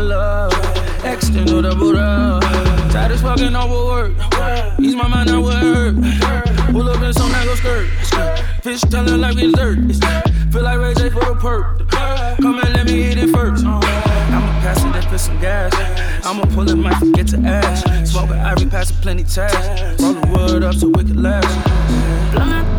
in 0.00 0.08
love. 0.08 0.52
External 1.04 1.62
double 1.62 1.96
up. 1.96 2.42
Tired 2.90 3.12
as 3.12 3.22
fucking 3.22 3.54
overwork. 3.54 4.12
Ease 4.78 4.94
my 4.94 5.08
mind, 5.08 5.30
I 5.30 5.38
would 5.38 5.54
hurt. 5.54 5.94
Pull 6.72 6.88
up 6.88 7.02
in 7.02 7.12
some 7.12 7.30
mango 7.30 7.54
skirt. 7.54 7.88
Fish 8.62 8.80
telling 8.82 9.20
like 9.20 9.36
dessert. 9.36 9.78
Feel 10.52 10.62
like 10.62 10.78
Ray 10.78 10.94
J 10.94 11.10
for 11.10 11.24
the 11.24 11.36
perk. 11.38 11.88
Come 12.40 12.58
and 12.58 12.74
let 12.74 12.86
me 12.86 13.10
eat 13.10 13.18
it 13.18 13.30
first. 13.30 13.64
Uh, 13.64 13.80
I'ma 13.80 14.60
pass 14.60 14.78
it 14.78 14.96
and 14.96 15.06
put 15.06 15.20
some 15.20 15.40
gas. 15.40 15.72
I'ma 16.24 16.44
pull 16.54 16.68
it, 16.68 16.76
might 16.76 17.00
get 17.14 17.28
to 17.28 17.38
ash. 17.38 17.82
Smoke 18.08 18.30
an 18.30 18.38
ivory, 18.38 18.66
passing 18.66 18.96
plenty 18.96 19.24
tags. 19.24 20.02
Roll 20.02 20.14
the 20.14 20.26
wood 20.26 20.64
up 20.64 20.74
so 20.74 20.88
we 20.88 21.04
can 21.04 21.22
last. 21.22 22.69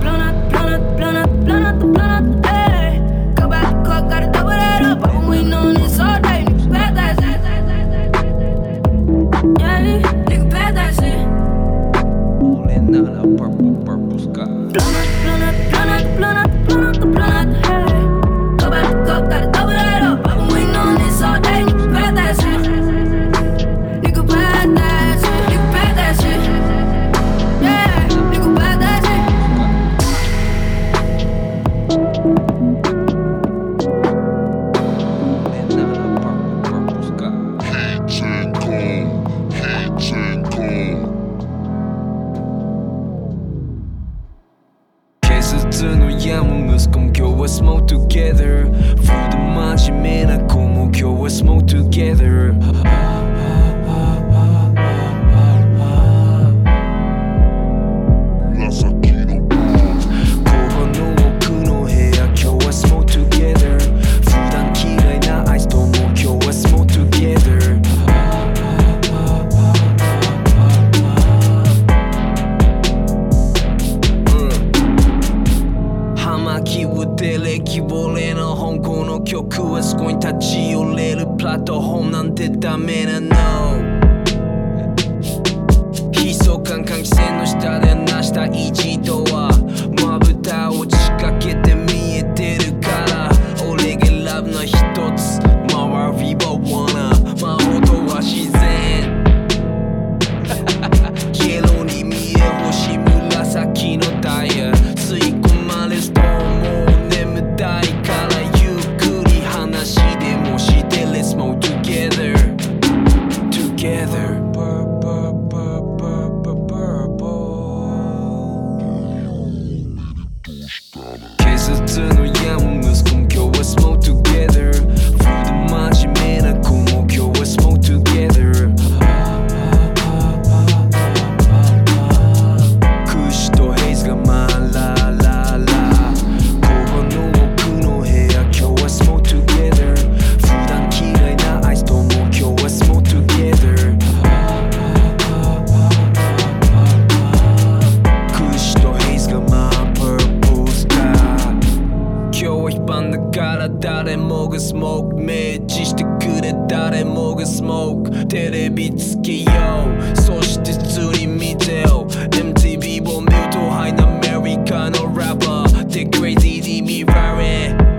see 166.71 166.81
me 166.81 167.03
roaring. 167.03 167.90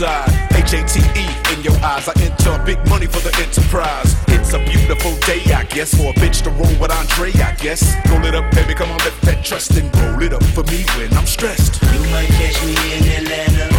Look 0.00 0.08
outside. 0.08 0.56
H 0.56 0.72
A 0.74 0.84
T 0.86 1.00
E 1.16 1.26
in 1.54 1.62
your 1.62 1.76
eyes. 1.84 2.08
I 2.08 2.12
enter 2.20 2.62
big 2.64 2.78
money 2.88 3.06
for 3.06 3.20
the 3.20 3.34
enterprise. 3.40 4.16
It's 4.28 4.52
a 4.52 4.58
beautiful 4.58 5.14
day, 5.26 5.42
I 5.52 5.64
guess, 5.64 5.94
for 5.94 6.10
a 6.10 6.14
bitch 6.14 6.42
to 6.42 6.50
roll 6.50 6.74
with 6.80 6.90
Andre, 6.90 7.32
I 7.42 7.54
guess. 7.56 7.94
Roll 8.10 8.24
it 8.24 8.34
up, 8.34 8.50
baby, 8.54 8.74
come 8.74 8.90
on, 8.90 8.98
let 8.98 9.14
that 9.22 9.44
trust 9.44 9.76
and 9.76 9.94
roll 9.96 10.22
it 10.22 10.32
up 10.32 10.42
for 10.54 10.64
me 10.64 10.84
when 10.96 11.12
I'm 11.14 11.26
stressed. 11.26 11.82
You 11.82 12.00
might 12.10 12.28
catch 12.28 12.64
me 12.64 12.74
in 12.96 13.24
Atlanta, 13.24 13.69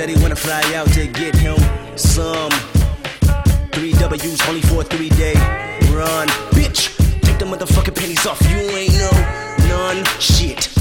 said 0.00 0.08
he 0.08 0.22
wanna 0.22 0.34
fly 0.34 0.62
out 0.76 0.88
to 0.94 1.06
get 1.08 1.34
him 1.34 1.58
some 1.94 2.50
three 3.72 3.92
W's 3.92 4.40
only 4.48 4.62
for 4.62 4.80
a 4.80 4.84
three 4.84 5.10
day 5.10 5.34
run. 5.92 6.26
Bitch, 6.56 6.96
take 7.20 7.38
the 7.38 7.44
motherfucking 7.44 7.94
pennies 7.94 8.24
off. 8.24 8.40
You 8.48 8.60
ain't 8.80 8.96
no 8.96 9.10
none 9.68 10.02
shit. 10.18 10.72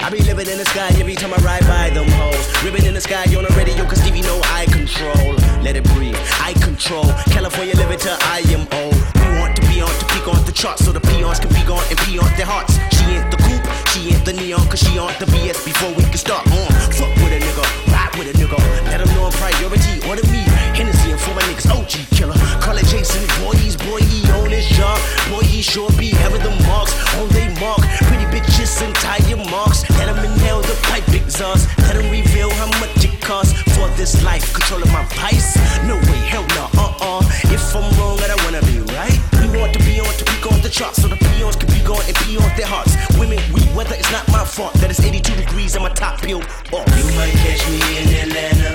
I 0.00 0.08
be 0.08 0.20
living 0.24 0.48
in 0.48 0.56
the 0.56 0.64
sky 0.64 0.88
every 0.96 1.14
time 1.14 1.34
I 1.34 1.40
ride 1.44 1.66
by 1.68 1.90
them 1.90 2.08
hoes. 2.16 2.64
Ribbon 2.64 2.86
in 2.86 2.94
the 2.94 3.02
sky 3.02 3.24
on 3.36 3.44
the 3.44 3.52
radio, 3.58 3.84
cause 3.84 4.00
Stevie 4.00 4.22
know 4.22 4.40
I 4.44 4.64
control. 4.72 5.36
Let 5.60 5.76
it 5.76 5.84
breathe, 5.92 6.16
I 6.40 6.54
control. 6.64 7.04
California 7.28 7.76
living 7.76 7.98
till 7.98 8.16
I 8.32 8.40
am 8.56 8.64
old. 8.80 8.96
We 9.20 9.28
want 9.38 9.54
to 9.56 9.62
be 9.68 9.82
on 9.82 9.92
to 10.00 10.06
peak 10.16 10.26
on 10.26 10.42
the 10.46 10.52
charts 10.52 10.82
so 10.86 10.92
the 10.92 11.04
peons 11.12 11.40
can 11.40 11.52
be 11.52 11.62
gone 11.68 11.84
and 11.90 11.98
pee 12.08 12.18
on 12.18 12.32
their 12.40 12.48
hearts. 12.48 12.72
She 12.96 13.04
ain't 13.04 13.30
the 13.30 13.36
coupe, 13.36 13.68
she 13.92 14.14
ain't 14.14 14.24
the 14.24 14.32
neon, 14.32 14.64
cause 14.72 14.80
she 14.80 14.96
on 14.96 15.12
the 15.20 15.26
BS 15.26 15.60
before 15.62 15.92
we 15.92 16.04
can 16.08 16.16
start 16.16 16.46
on. 16.48 16.72
Fuck 16.96 17.12
with 17.20 17.36
a 17.36 17.40
nigga, 17.44 17.81
ride 18.12 18.18
with 18.18 18.34
a 18.34 18.38
nigga. 18.38 18.58
Let 18.86 18.98
them 18.98 19.14
know 19.14 19.26
I'm 19.26 19.32
priority, 19.32 20.08
order 20.08 20.26
me. 20.28 20.42
Hennessy 20.76 21.10
and 21.10 21.20
for 21.20 21.34
my 21.34 21.42
niggas, 21.42 21.70
OG 21.70 22.16
killer. 22.16 22.34
Call 22.60 22.76
it 22.76 22.86
Jason, 22.86 23.22
boy, 23.42 23.52
he's 23.56 23.76
boy, 23.76 24.00
he 24.00 24.28
on 24.32 24.50
his 24.50 24.66
job. 24.66 24.98
Boy, 25.30 25.42
he 25.42 25.62
sure 25.62 25.90
be 25.98 26.10
having 26.10 26.42
the 26.42 26.50
marks 26.66 26.92
on 27.16 27.28
they 27.30 27.48
mark. 27.60 27.80
Pretty 28.08 28.24
bitches 28.26 28.82
and 28.82 28.94
tire 28.96 29.36
marks. 29.50 29.88
Let 29.90 30.08
him 30.08 30.18
inhale 30.24 30.62
the 30.62 30.78
pipe 30.82 31.08
exhaust. 31.08 31.68
Let 31.78 31.96
him 31.96 32.10
reveal 32.10 32.50
how 32.50 32.66
much 32.80 33.04
it 33.04 33.20
costs 33.20 33.54
for 33.74 33.88
this 33.96 34.22
life. 34.24 34.52
Controlling 34.52 34.92
my 34.92 35.04
vice? 35.16 35.56
No 35.86 35.96
way, 35.96 36.20
hell 36.28 36.46
no, 36.56 36.68
uh 36.80 36.94
uh. 37.00 37.22
If 37.52 37.74
I'm 37.74 37.86
wrong, 37.98 38.18
I 38.20 38.28
don't 38.28 38.44
wanna 38.44 38.62
be 38.62 38.80
right. 38.94 39.31
Want 39.60 39.74
to 39.74 39.78
be 39.80 40.00
on 40.00 40.06
to 40.06 40.24
peak 40.24 40.50
on 40.50 40.60
the 40.62 40.68
charts 40.70 41.02
so 41.02 41.08
the 41.08 41.16
peons 41.16 41.56
can 41.56 41.68
be 41.68 41.80
gone 41.84 42.02
and 42.06 42.16
pee 42.16 42.38
on 42.38 42.56
their 42.56 42.66
hearts. 42.66 42.96
Women, 43.18 43.38
we 43.52 43.60
weather 43.76 43.94
it's 43.94 44.10
not 44.10 44.26
my 44.28 44.44
fault 44.44 44.72
that 44.74 44.88
it's 44.88 45.00
82 45.00 45.36
degrees 45.36 45.74
and 45.74 45.84
my 45.84 45.90
top 45.90 46.22
peeled 46.22 46.44
off. 46.72 46.88
You 46.96 47.04
might 47.16 47.32
catch 47.44 47.62
me 47.68 47.78
in 48.00 48.08
Atlanta, 48.28 48.70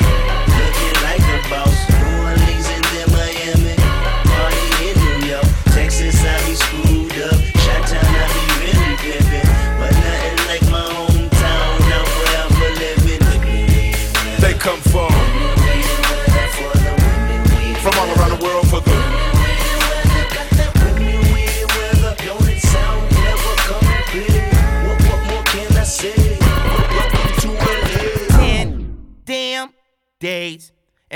looking 0.54 1.02
like 1.02 1.22
a 1.22 1.50
boss. 1.50 1.87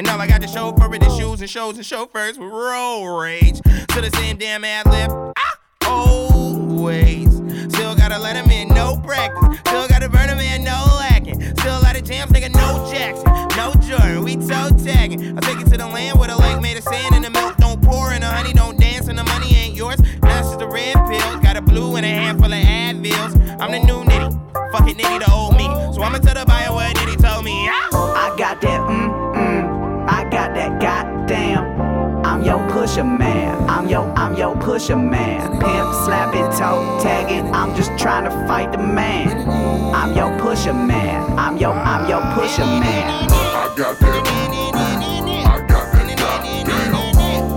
And 0.02 0.10
all 0.10 0.20
I 0.20 0.26
got 0.26 0.42
to 0.42 0.48
show 0.48 0.74
for 0.78 0.92
it 0.96 1.04
is 1.04 1.16
shoes 1.16 1.42
and 1.42 1.50
shows 1.50 1.76
and 1.76 1.86
chauffeurs 1.86 2.40
with 2.40 2.50
road 2.50 3.20
rage. 3.22 3.62
To 3.62 4.02
the 4.02 4.10
same 4.16 4.36
damn 4.36 4.64
ad 4.64 4.88
lib. 4.88 5.12
Ah, 5.38 5.60
always. 5.86 7.32
Still 7.72 7.94
gotta 7.94 8.18
let 8.18 8.36
him 8.36 8.50
in, 8.50 8.70
no 8.70 9.00
practice. 9.06 9.60
Still 9.60 9.88
gotta 9.88 10.10
burn 10.10 10.28
him 10.28 10.40
in, 10.40 10.64
no 10.64 10.88
lacking. 10.98 11.40
Still 11.60 11.78
a 11.78 11.84
lot 11.84 11.96
of 11.96 12.04
jams, 12.04 12.32
nigga, 12.32 12.52
no 12.52 12.92
Jackson. 12.92 13.32
No 13.56 13.76
Jordan, 13.80 14.24
we 14.24 14.38
toe 14.38 14.72
tagging. 14.84 15.38
I 15.38 15.42
take 15.42 15.60
it 15.60 15.70
to 15.70 15.78
the 15.78 15.86
land 15.86 16.18
where 16.18 16.30
the 16.30 16.38
lake 16.38 16.60
made 16.62 16.78
of 16.78 16.84
sand 16.84 17.14
and 17.14 17.24
the 17.24 17.30
milk 17.30 17.58
don't 17.58 17.80
pour 17.84 18.12
and 18.12 18.24
the 18.24 18.28
honey 18.28 18.54
don't 18.54 18.80
dance 18.80 19.08
and 19.08 19.20
the 19.20 19.24
money 19.24 19.54
ain't 19.54 19.76
yours. 19.76 20.00
It's 20.00 20.20
just 20.20 20.62
a 20.62 20.68
red 20.68 20.96
pill. 20.96 21.40
Got 21.42 21.58
a 21.58 21.62
blue 21.62 21.96
and 21.98 22.08
a 22.08 22.10
handful 22.10 22.48
of 22.48 22.54
Advils. 22.54 23.38
I'm 23.62 23.72
the 23.72 23.78
new 23.78 24.04
nitty. 24.04 24.32
Fuck 24.72 24.90
it, 24.90 24.98
nitty, 24.98 25.24
the 25.24 25.32
old 25.32 25.58
me. 25.58 25.66
So 25.94 26.02
I'ma 26.02 26.18
tell 26.18 26.34
the 26.34 26.46
buyer 26.48 26.74
what 26.74 26.96
nitty 26.96 27.22
told 27.22 27.46
me. 27.46 27.70
Ah. 27.70 27.91
Your 32.52 32.70
pusher 32.70 33.06
man. 33.06 33.70
I'm 33.70 33.88
your 33.88 34.04
I'm 34.20 34.36
your 34.36 34.58
pusher 34.58 34.98
man. 34.98 35.52
Pimp 35.52 35.94
slapping, 36.04 36.52
toe 36.60 37.00
tagging. 37.02 37.50
I'm 37.56 37.74
just 37.78 37.98
trying 37.98 38.26
to 38.26 38.32
fight 38.46 38.74
the 38.74 38.78
man. 38.78 39.48
I'm 39.96 40.14
your 40.14 40.38
pusher 40.38 40.74
man. 40.74 41.40
I'm 41.40 41.56
your 41.56 41.72
I'm 41.72 42.10
your 42.10 42.20
pusher 42.36 42.66
man. 42.66 43.30
I 43.32 43.74
got 43.78 43.98
that. 44.02 44.28
I 45.48 45.66
got 45.66 45.94
that. 45.94 46.12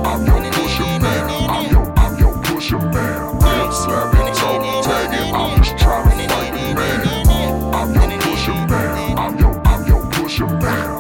I'm 0.07 0.25
pusher 0.53 1.01
man. 1.01 1.29
I'm 1.51 1.71
I'm 1.99 2.43
pusher 2.45 2.79
man. 2.79 3.41
Pimp. 3.41 3.75
I'm 5.35 5.61
just 5.61 5.77
trying 5.77 6.19
to 6.19 6.29
fight 6.29 6.53
the 6.55 6.73
man. 6.73 7.75
I'm 7.75 7.93
your 7.93 8.21
pusher 8.21 8.55
man. 8.69 9.19
I'm 9.19 9.39
your 9.41 9.61
I'm 9.67 9.87
your 9.89 10.07
pusher 10.13 10.47
man. 10.47 10.94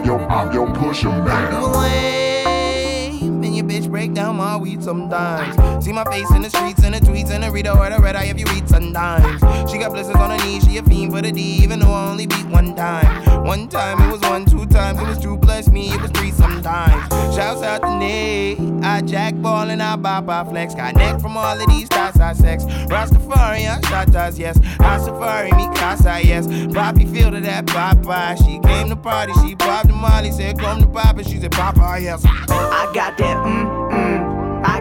I'm 0.00 0.06
your 0.06 0.30
I'm 0.30 0.50
your 0.54 0.66
pusher 0.76 1.10
man. 1.10 1.72
lame 1.74 3.44
And 3.44 3.54
your 3.54 3.66
bitch 3.66 3.90
break 3.90 4.14
down 4.14 4.36
my 4.36 4.56
weed 4.56 4.82
sometimes 4.82 5.59
See 5.90 5.94
my 5.96 6.04
face 6.04 6.30
in 6.30 6.42
the 6.42 6.50
streets 6.50 6.84
in 6.84 6.92
the 6.92 7.00
tweets 7.00 7.30
and 7.30 7.42
the 7.42 7.50
reader 7.50 7.70
or 7.70 7.90
the 7.90 7.98
red 7.98 8.14
eye 8.14 8.26
if 8.26 8.38
you 8.38 8.46
read 8.46 8.68
sometimes. 8.68 9.40
She 9.68 9.76
got 9.76 9.90
blisters 9.90 10.14
on 10.14 10.30
her 10.30 10.46
knees, 10.46 10.62
she 10.62 10.76
a 10.76 10.84
fiend 10.84 11.12
for 11.12 11.20
the 11.20 11.32
D 11.32 11.64
Even 11.64 11.80
though 11.80 11.90
I 11.90 12.10
only 12.10 12.28
beat 12.28 12.46
one 12.46 12.76
time. 12.76 13.44
One 13.44 13.66
time 13.66 14.00
it 14.00 14.12
was 14.12 14.20
one, 14.20 14.44
two 14.44 14.66
times 14.66 15.00
it 15.00 15.08
was 15.08 15.18
two 15.18 15.36
plus 15.36 15.66
me, 15.68 15.90
it 15.92 16.00
was 16.00 16.12
three 16.12 16.30
sometimes. 16.30 17.08
Shouts 17.34 17.62
out 17.62 17.82
to 17.82 17.98
Nate, 17.98 18.60
I 18.84 19.00
jack 19.00 19.34
ball 19.34 19.68
and 19.68 19.82
I 19.82 19.96
bop, 19.96 20.28
I 20.28 20.44
flex. 20.44 20.76
Got 20.76 20.94
neck 20.94 21.20
from 21.20 21.36
all 21.36 21.60
of 21.60 21.68
these 21.68 21.88
thoughts 21.88 22.20
I 22.20 22.34
sex. 22.34 22.62
Rastafari, 22.86 23.66
I 23.68 23.80
shot 23.88 24.14
us, 24.14 24.38
yes. 24.38 24.60
I 24.78 24.96
safari, 24.98 25.50
me 25.54 25.66
casa, 25.74 26.20
yes. 26.22 26.46
Poppy 26.72 27.04
feel 27.04 27.32
to 27.32 27.40
that 27.40 27.66
Papa 27.66 28.36
She 28.38 28.60
came 28.60 28.90
to 28.90 28.96
party, 28.96 29.32
she 29.42 29.56
popped 29.56 29.88
the 29.88 29.92
molly 29.92 30.30
Said 30.30 30.56
come 30.56 30.82
to 30.82 30.86
Papa, 30.86 31.24
she 31.24 31.40
said 31.40 31.50
Papa, 31.50 31.98
yes. 32.00 32.24
I 32.24 32.92
got 32.94 33.18
that 33.18 33.36
mm 33.38 33.89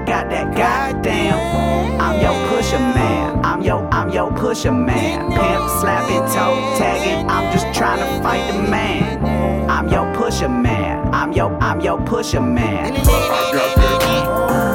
got 0.09 0.27
that 0.31 0.57
goddamn. 0.57 2.01
I'm 2.01 2.19
your 2.19 2.33
pusher 2.49 2.79
man. 2.79 3.45
I'm 3.45 3.61
your 3.61 3.87
I'm 3.93 4.09
your 4.09 4.31
pusher 4.31 4.71
man. 4.71 5.29
Pimp 5.29 5.69
slapping, 5.79 6.25
toe 6.33 6.57
tagging. 6.79 7.29
I'm 7.29 7.53
just 7.53 7.67
trying 7.77 7.99
to 7.99 8.23
fight 8.23 8.51
the 8.51 8.59
man. 8.71 9.69
I'm 9.69 9.87
your 9.87 10.11
pusher 10.15 10.49
man. 10.49 11.13
I'm 11.13 11.31
your 11.31 11.55
I'm 11.61 11.79
your 11.81 12.01
pusher 12.01 12.41
man. 12.41 12.93
I 12.95 13.03
got 13.03 13.75
that. 13.75 14.68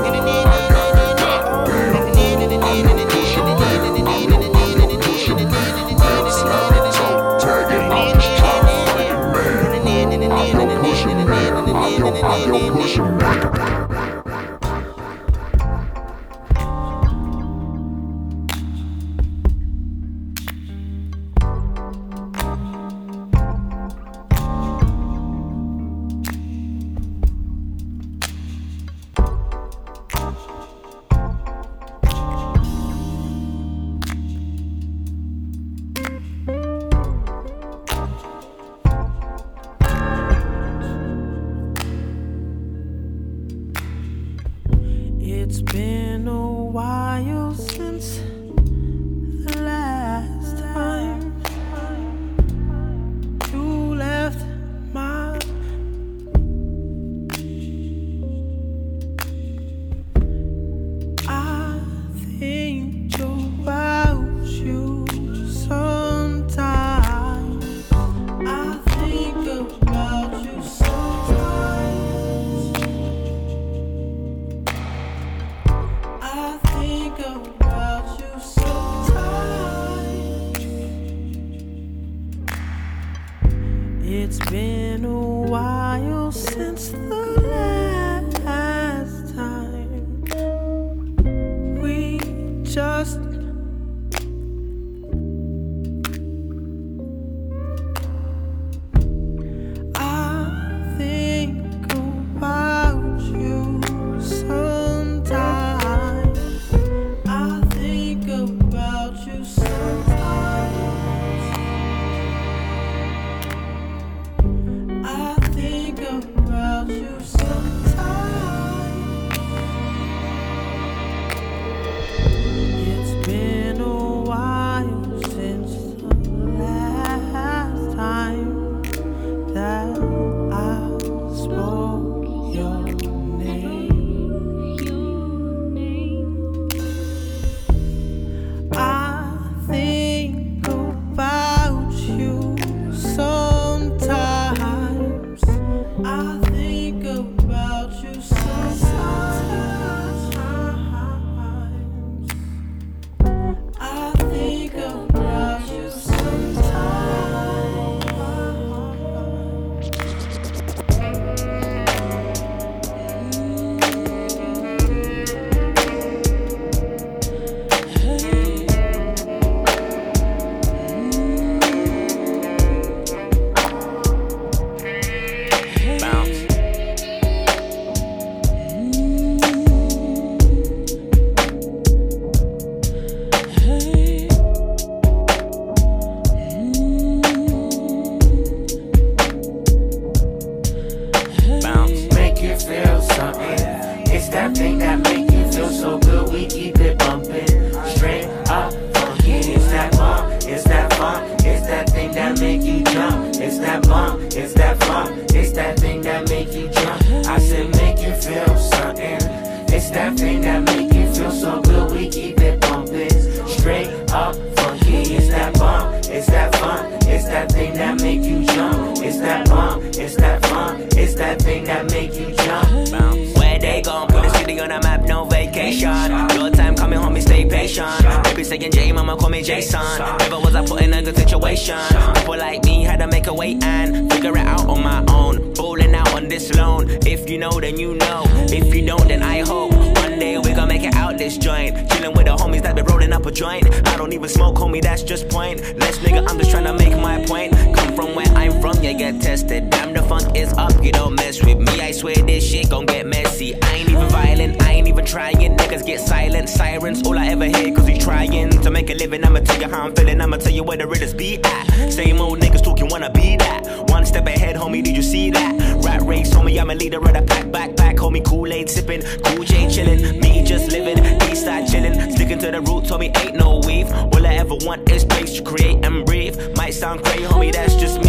I'ma 260.25 260.39
tell 260.39 260.53
you 260.53 260.63
where 260.63 260.79
the 260.79 260.87
realest 260.87 261.19
be 261.19 261.39
at. 261.45 261.93
Same 261.93 262.19
old 262.19 262.41
niggas 262.41 262.65
talking, 262.65 262.89
wanna 262.89 263.11
be 263.11 263.37
that. 263.37 263.91
One 263.91 264.07
step 264.07 264.27
ahead, 264.27 264.57
homie, 264.57 264.83
did 264.83 264.97
you 264.97 265.03
see 265.03 265.29
that? 265.29 265.85
Rat 265.85 266.01
race, 266.01 266.33
homie, 266.33 266.59
I'm 266.59 266.71
a 266.71 266.75
leader 266.75 266.97
of 266.97 267.13
the 267.13 267.21
pack, 267.21 267.53
back, 267.53 267.77
back, 267.77 267.97
homie, 267.97 268.25
Kool 268.25 268.51
Aid 268.51 268.71
sipping, 268.71 269.03
Cool 269.03 269.45
J 269.45 269.67
chillin', 269.67 270.23
me 270.23 270.43
just 270.43 270.73
living, 270.73 270.97
East 271.31 271.45
side 271.45 271.69
chillin', 271.69 272.11
sticking 272.13 272.39
to 272.39 272.51
the 272.51 272.63
roots, 272.63 272.91
homie, 272.91 273.15
ain't 273.19 273.37
no 273.37 273.61
weave. 273.67 273.93
All 273.93 274.27
I 274.27 274.37
ever 274.37 274.55
want 274.63 274.91
is 274.91 275.03
space 275.03 275.37
to 275.37 275.43
create 275.43 275.85
and 275.85 276.07
breathe. 276.07 276.57
Might 276.57 276.73
sound 276.73 277.05
crazy, 277.05 277.25
homie, 277.25 277.53
that's 277.53 277.75
just 277.75 278.01
me. 278.01 278.04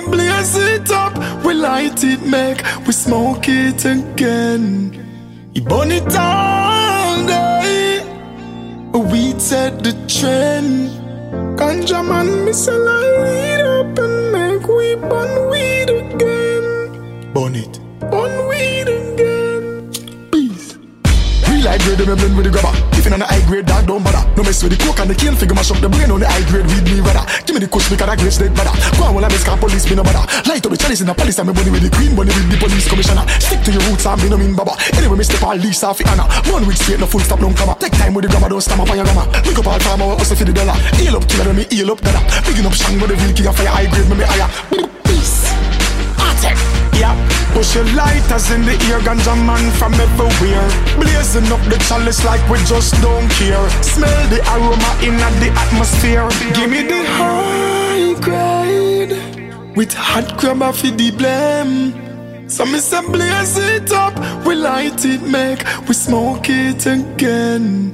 Say 0.00 0.10
blaze 0.10 0.56
it 0.56 0.90
up, 0.90 1.14
we 1.44 1.54
light 1.54 2.02
it, 2.04 2.22
make 2.22 2.62
we 2.86 2.92
smoke 2.92 3.48
it 3.48 3.84
again. 3.84 4.92
We 5.54 5.60
burn 5.60 5.90
it 5.92 6.16
all 6.16 7.26
day. 7.26 8.02
We 8.92 9.38
set 9.38 9.82
the 9.82 9.92
trend. 10.08 10.90
Ganja 11.58 12.06
man, 12.06 12.44
me 12.44 12.52
say 12.52 12.72
light 12.72 13.60
up 13.60 13.98
and 13.98 14.32
make 14.32 14.68
we 14.68 14.94
burn 14.96 15.50
weed 15.50 15.90
again. 15.90 17.32
Burn 17.32 17.54
it, 17.54 17.80
burn 18.10 18.48
weed 18.48 18.88
again. 18.88 19.90
Please. 20.30 20.76
Real 21.48 21.68
high 21.68 21.78
grade, 21.78 21.98
them 21.98 22.16
blend 22.16 22.36
with 22.36 22.46
the 22.46 22.50
grabber. 22.50 22.76
If 22.92 23.06
you 23.06 23.12
on 23.12 23.20
the 23.20 23.26
high 23.26 23.46
grade, 23.46 23.66
dog 23.66 23.86
don't 23.86 24.02
bother. 24.02 24.24
No 24.36 24.42
mess 24.42 24.62
with 24.62 24.76
the 24.76 24.84
coke 24.84 25.00
and 25.00 25.10
the 25.10 25.14
cane 25.14 25.36
figure 25.36 25.54
mash 25.54 25.70
up 25.70 25.80
the 25.80 25.88
brain 25.88 26.10
on 26.10 26.20
the 26.20 26.28
high 26.28 26.44
grade 26.50 26.66
weed 26.66 26.84
me 26.84 27.00
rather. 27.00 27.24
Me 27.56 27.64
the 27.64 27.72
kush 27.72 27.88
because 27.88 28.04
I 28.04 28.16
grade 28.20 28.36
dead 28.36 28.52
brother. 28.52 28.76
Go 29.00 29.08
on 29.08 29.14
while 29.16 29.24
I 29.24 29.32
miss 29.32 29.40
car 29.40 29.56
police 29.56 29.88
me 29.88 29.96
no 29.96 30.04
bother. 30.04 30.20
Light 30.44 30.60
up 30.60 30.68
the 30.68 30.76
chalice 30.76 31.00
in 31.00 31.08
the 31.08 31.16
palace 31.16 31.40
and 31.40 31.48
me 31.48 31.56
bunny 31.56 31.72
with 31.72 31.88
the 31.88 31.88
queen, 31.88 32.12
bunny 32.12 32.28
with 32.28 32.52
the 32.52 32.60
police 32.60 32.84
commissioner. 32.84 33.24
Stick 33.40 33.64
to 33.64 33.72
your 33.72 33.80
roots 33.88 34.04
and 34.04 34.20
me 34.20 34.28
no 34.28 34.36
mean 34.36 34.52
baba. 34.52 34.76
Anyway, 34.92 35.16
me 35.16 35.24
step 35.24 35.40
all 35.40 35.56
lease 35.56 35.80
off 35.80 35.96
the 35.96 36.04
honor. 36.04 36.28
One 36.52 36.68
week 36.68 36.76
straight, 36.76 37.00
no 37.00 37.08
full 37.08 37.24
stop, 37.24 37.40
come 37.40 37.72
up. 37.72 37.80
Take 37.80 37.96
time 37.96 38.12
with 38.12 38.28
the 38.28 38.30
grammar, 38.30 38.52
don't 38.52 38.60
stamp 38.60 38.84
up 38.84 38.92
on 38.92 39.00
your 39.00 39.08
grammar. 39.08 39.24
Pick 39.40 39.56
up 39.56 39.72
all 39.72 39.80
farmer, 39.80 40.04
hustle 40.20 40.36
for 40.36 40.44
the 40.44 40.52
dollar. 40.52 40.76
Heal 41.00 41.16
up 41.16 41.24
killer, 41.32 41.56
me 41.56 41.64
heal 41.72 41.88
up 41.88 42.00
dada. 42.04 42.20
Picking 42.44 42.66
up 42.68 42.76
shang 42.76 43.00
with 43.00 43.08
the 43.08 43.16
real 43.16 43.32
king 43.32 43.48
of 43.48 43.56
fire, 43.56 43.72
high 43.72 43.88
grade, 43.88 44.04
me 44.04 44.20
me 44.20 44.24
higher. 44.28 44.85
Yeah, 46.98 47.14
push 47.52 47.74
your 47.74 47.84
lighters 47.92 48.50
in 48.50 48.64
the 48.64 48.72
ear, 48.88 49.00
ganja 49.00 49.34
man 49.46 49.70
from 49.72 49.92
everywhere. 49.94 50.66
Blazing 50.96 51.52
up 51.52 51.60
the 51.68 51.76
chalice 51.88 52.24
like 52.24 52.42
we 52.48 52.58
just 52.64 52.94
don't 53.02 53.28
care. 53.32 53.68
Smell 53.82 54.28
the 54.28 54.40
aroma 54.54 54.92
in 55.02 55.16
the 55.42 55.50
atmosphere. 55.64 56.28
Give 56.54 56.70
me 56.70 56.82
the 56.82 57.04
high 57.18 58.14
grade 58.20 59.76
with 59.76 59.92
hot 59.92 60.38
crab 60.38 60.74
for 60.74 60.86
the 60.86 61.10
blame. 61.10 62.48
So 62.48 62.64
me 62.64 62.78
say 62.78 63.02
blaze 63.10 63.58
it 63.58 63.92
up, 63.92 64.14
we 64.46 64.54
light 64.54 65.04
it, 65.04 65.20
make 65.20 65.62
we 65.86 65.94
smoke 65.94 66.48
it 66.48 66.86
again. 66.86 67.92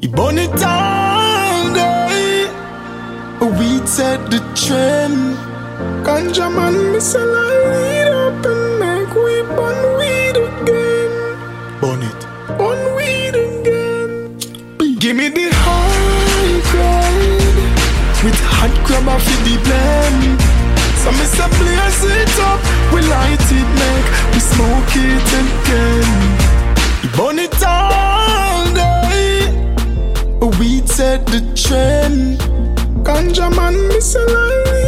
We 0.00 0.08
burn 0.08 0.38
it 0.38 0.62
all 0.64 1.72
day. 1.74 2.50
We 3.58 3.86
set 3.86 4.30
the 4.30 4.40
trend. 4.56 5.36
Ganja 6.04 6.48
man, 6.56 6.92
me 6.92 7.00
say 7.00 7.24
light 7.24 7.61
hot 18.62 18.76
crab 18.86 19.08
for 19.26 19.38
the 19.46 19.54
blend. 19.64 20.40
So 21.02 21.10
me 21.18 21.26
say 21.34 21.48
blaze 21.58 22.04
it 22.20 22.36
up, 22.50 22.60
we 22.92 23.00
light 23.14 23.46
it, 23.58 23.68
make 23.80 24.08
we 24.32 24.40
smoke 24.52 24.94
it 24.94 25.28
again. 25.42 26.10
Burn 27.16 27.38
it 27.38 27.62
all 27.66 28.64
day. 28.74 29.50
We 30.58 30.86
set 30.86 31.26
the 31.26 31.40
trend. 31.54 32.38
Ganja 33.04 33.50
man, 33.56 33.74
me 33.88 34.00
say 34.00 34.81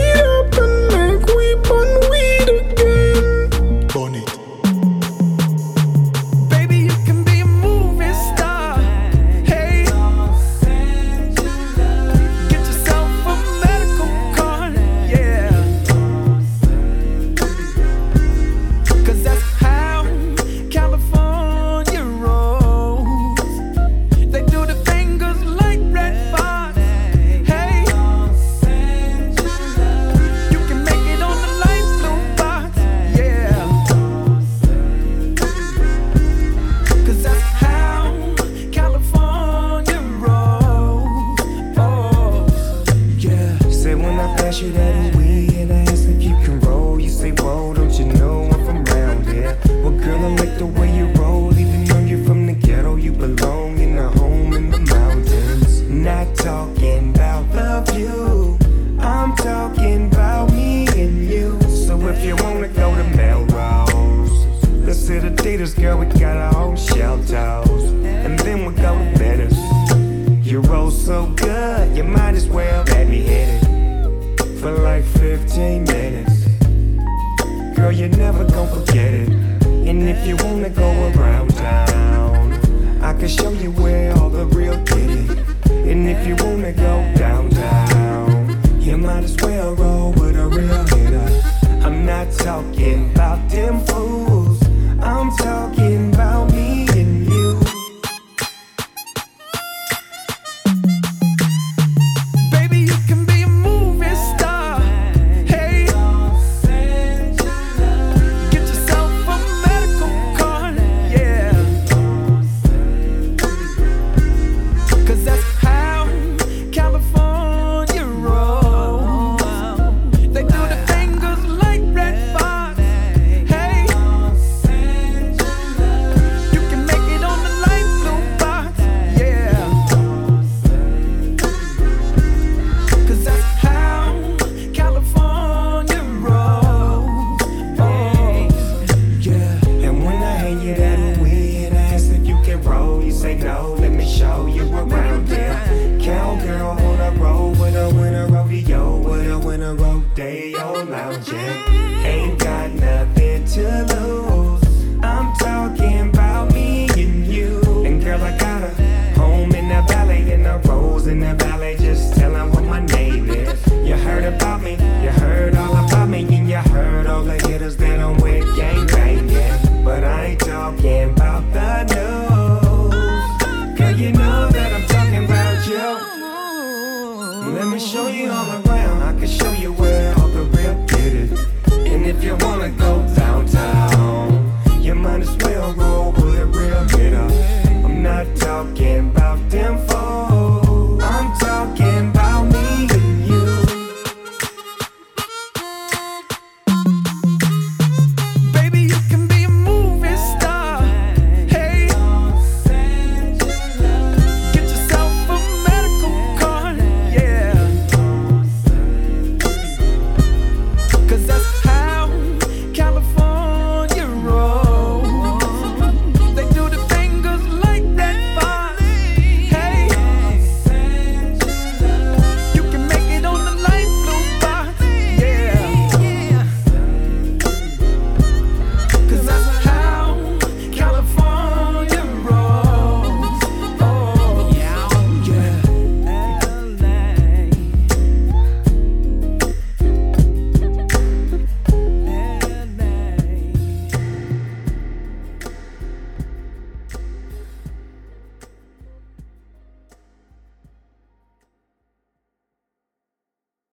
Ain't 151.17 152.39
got 152.41 152.73
nothing 152.73 153.45
to 153.45 153.85
lose. 153.95 154.34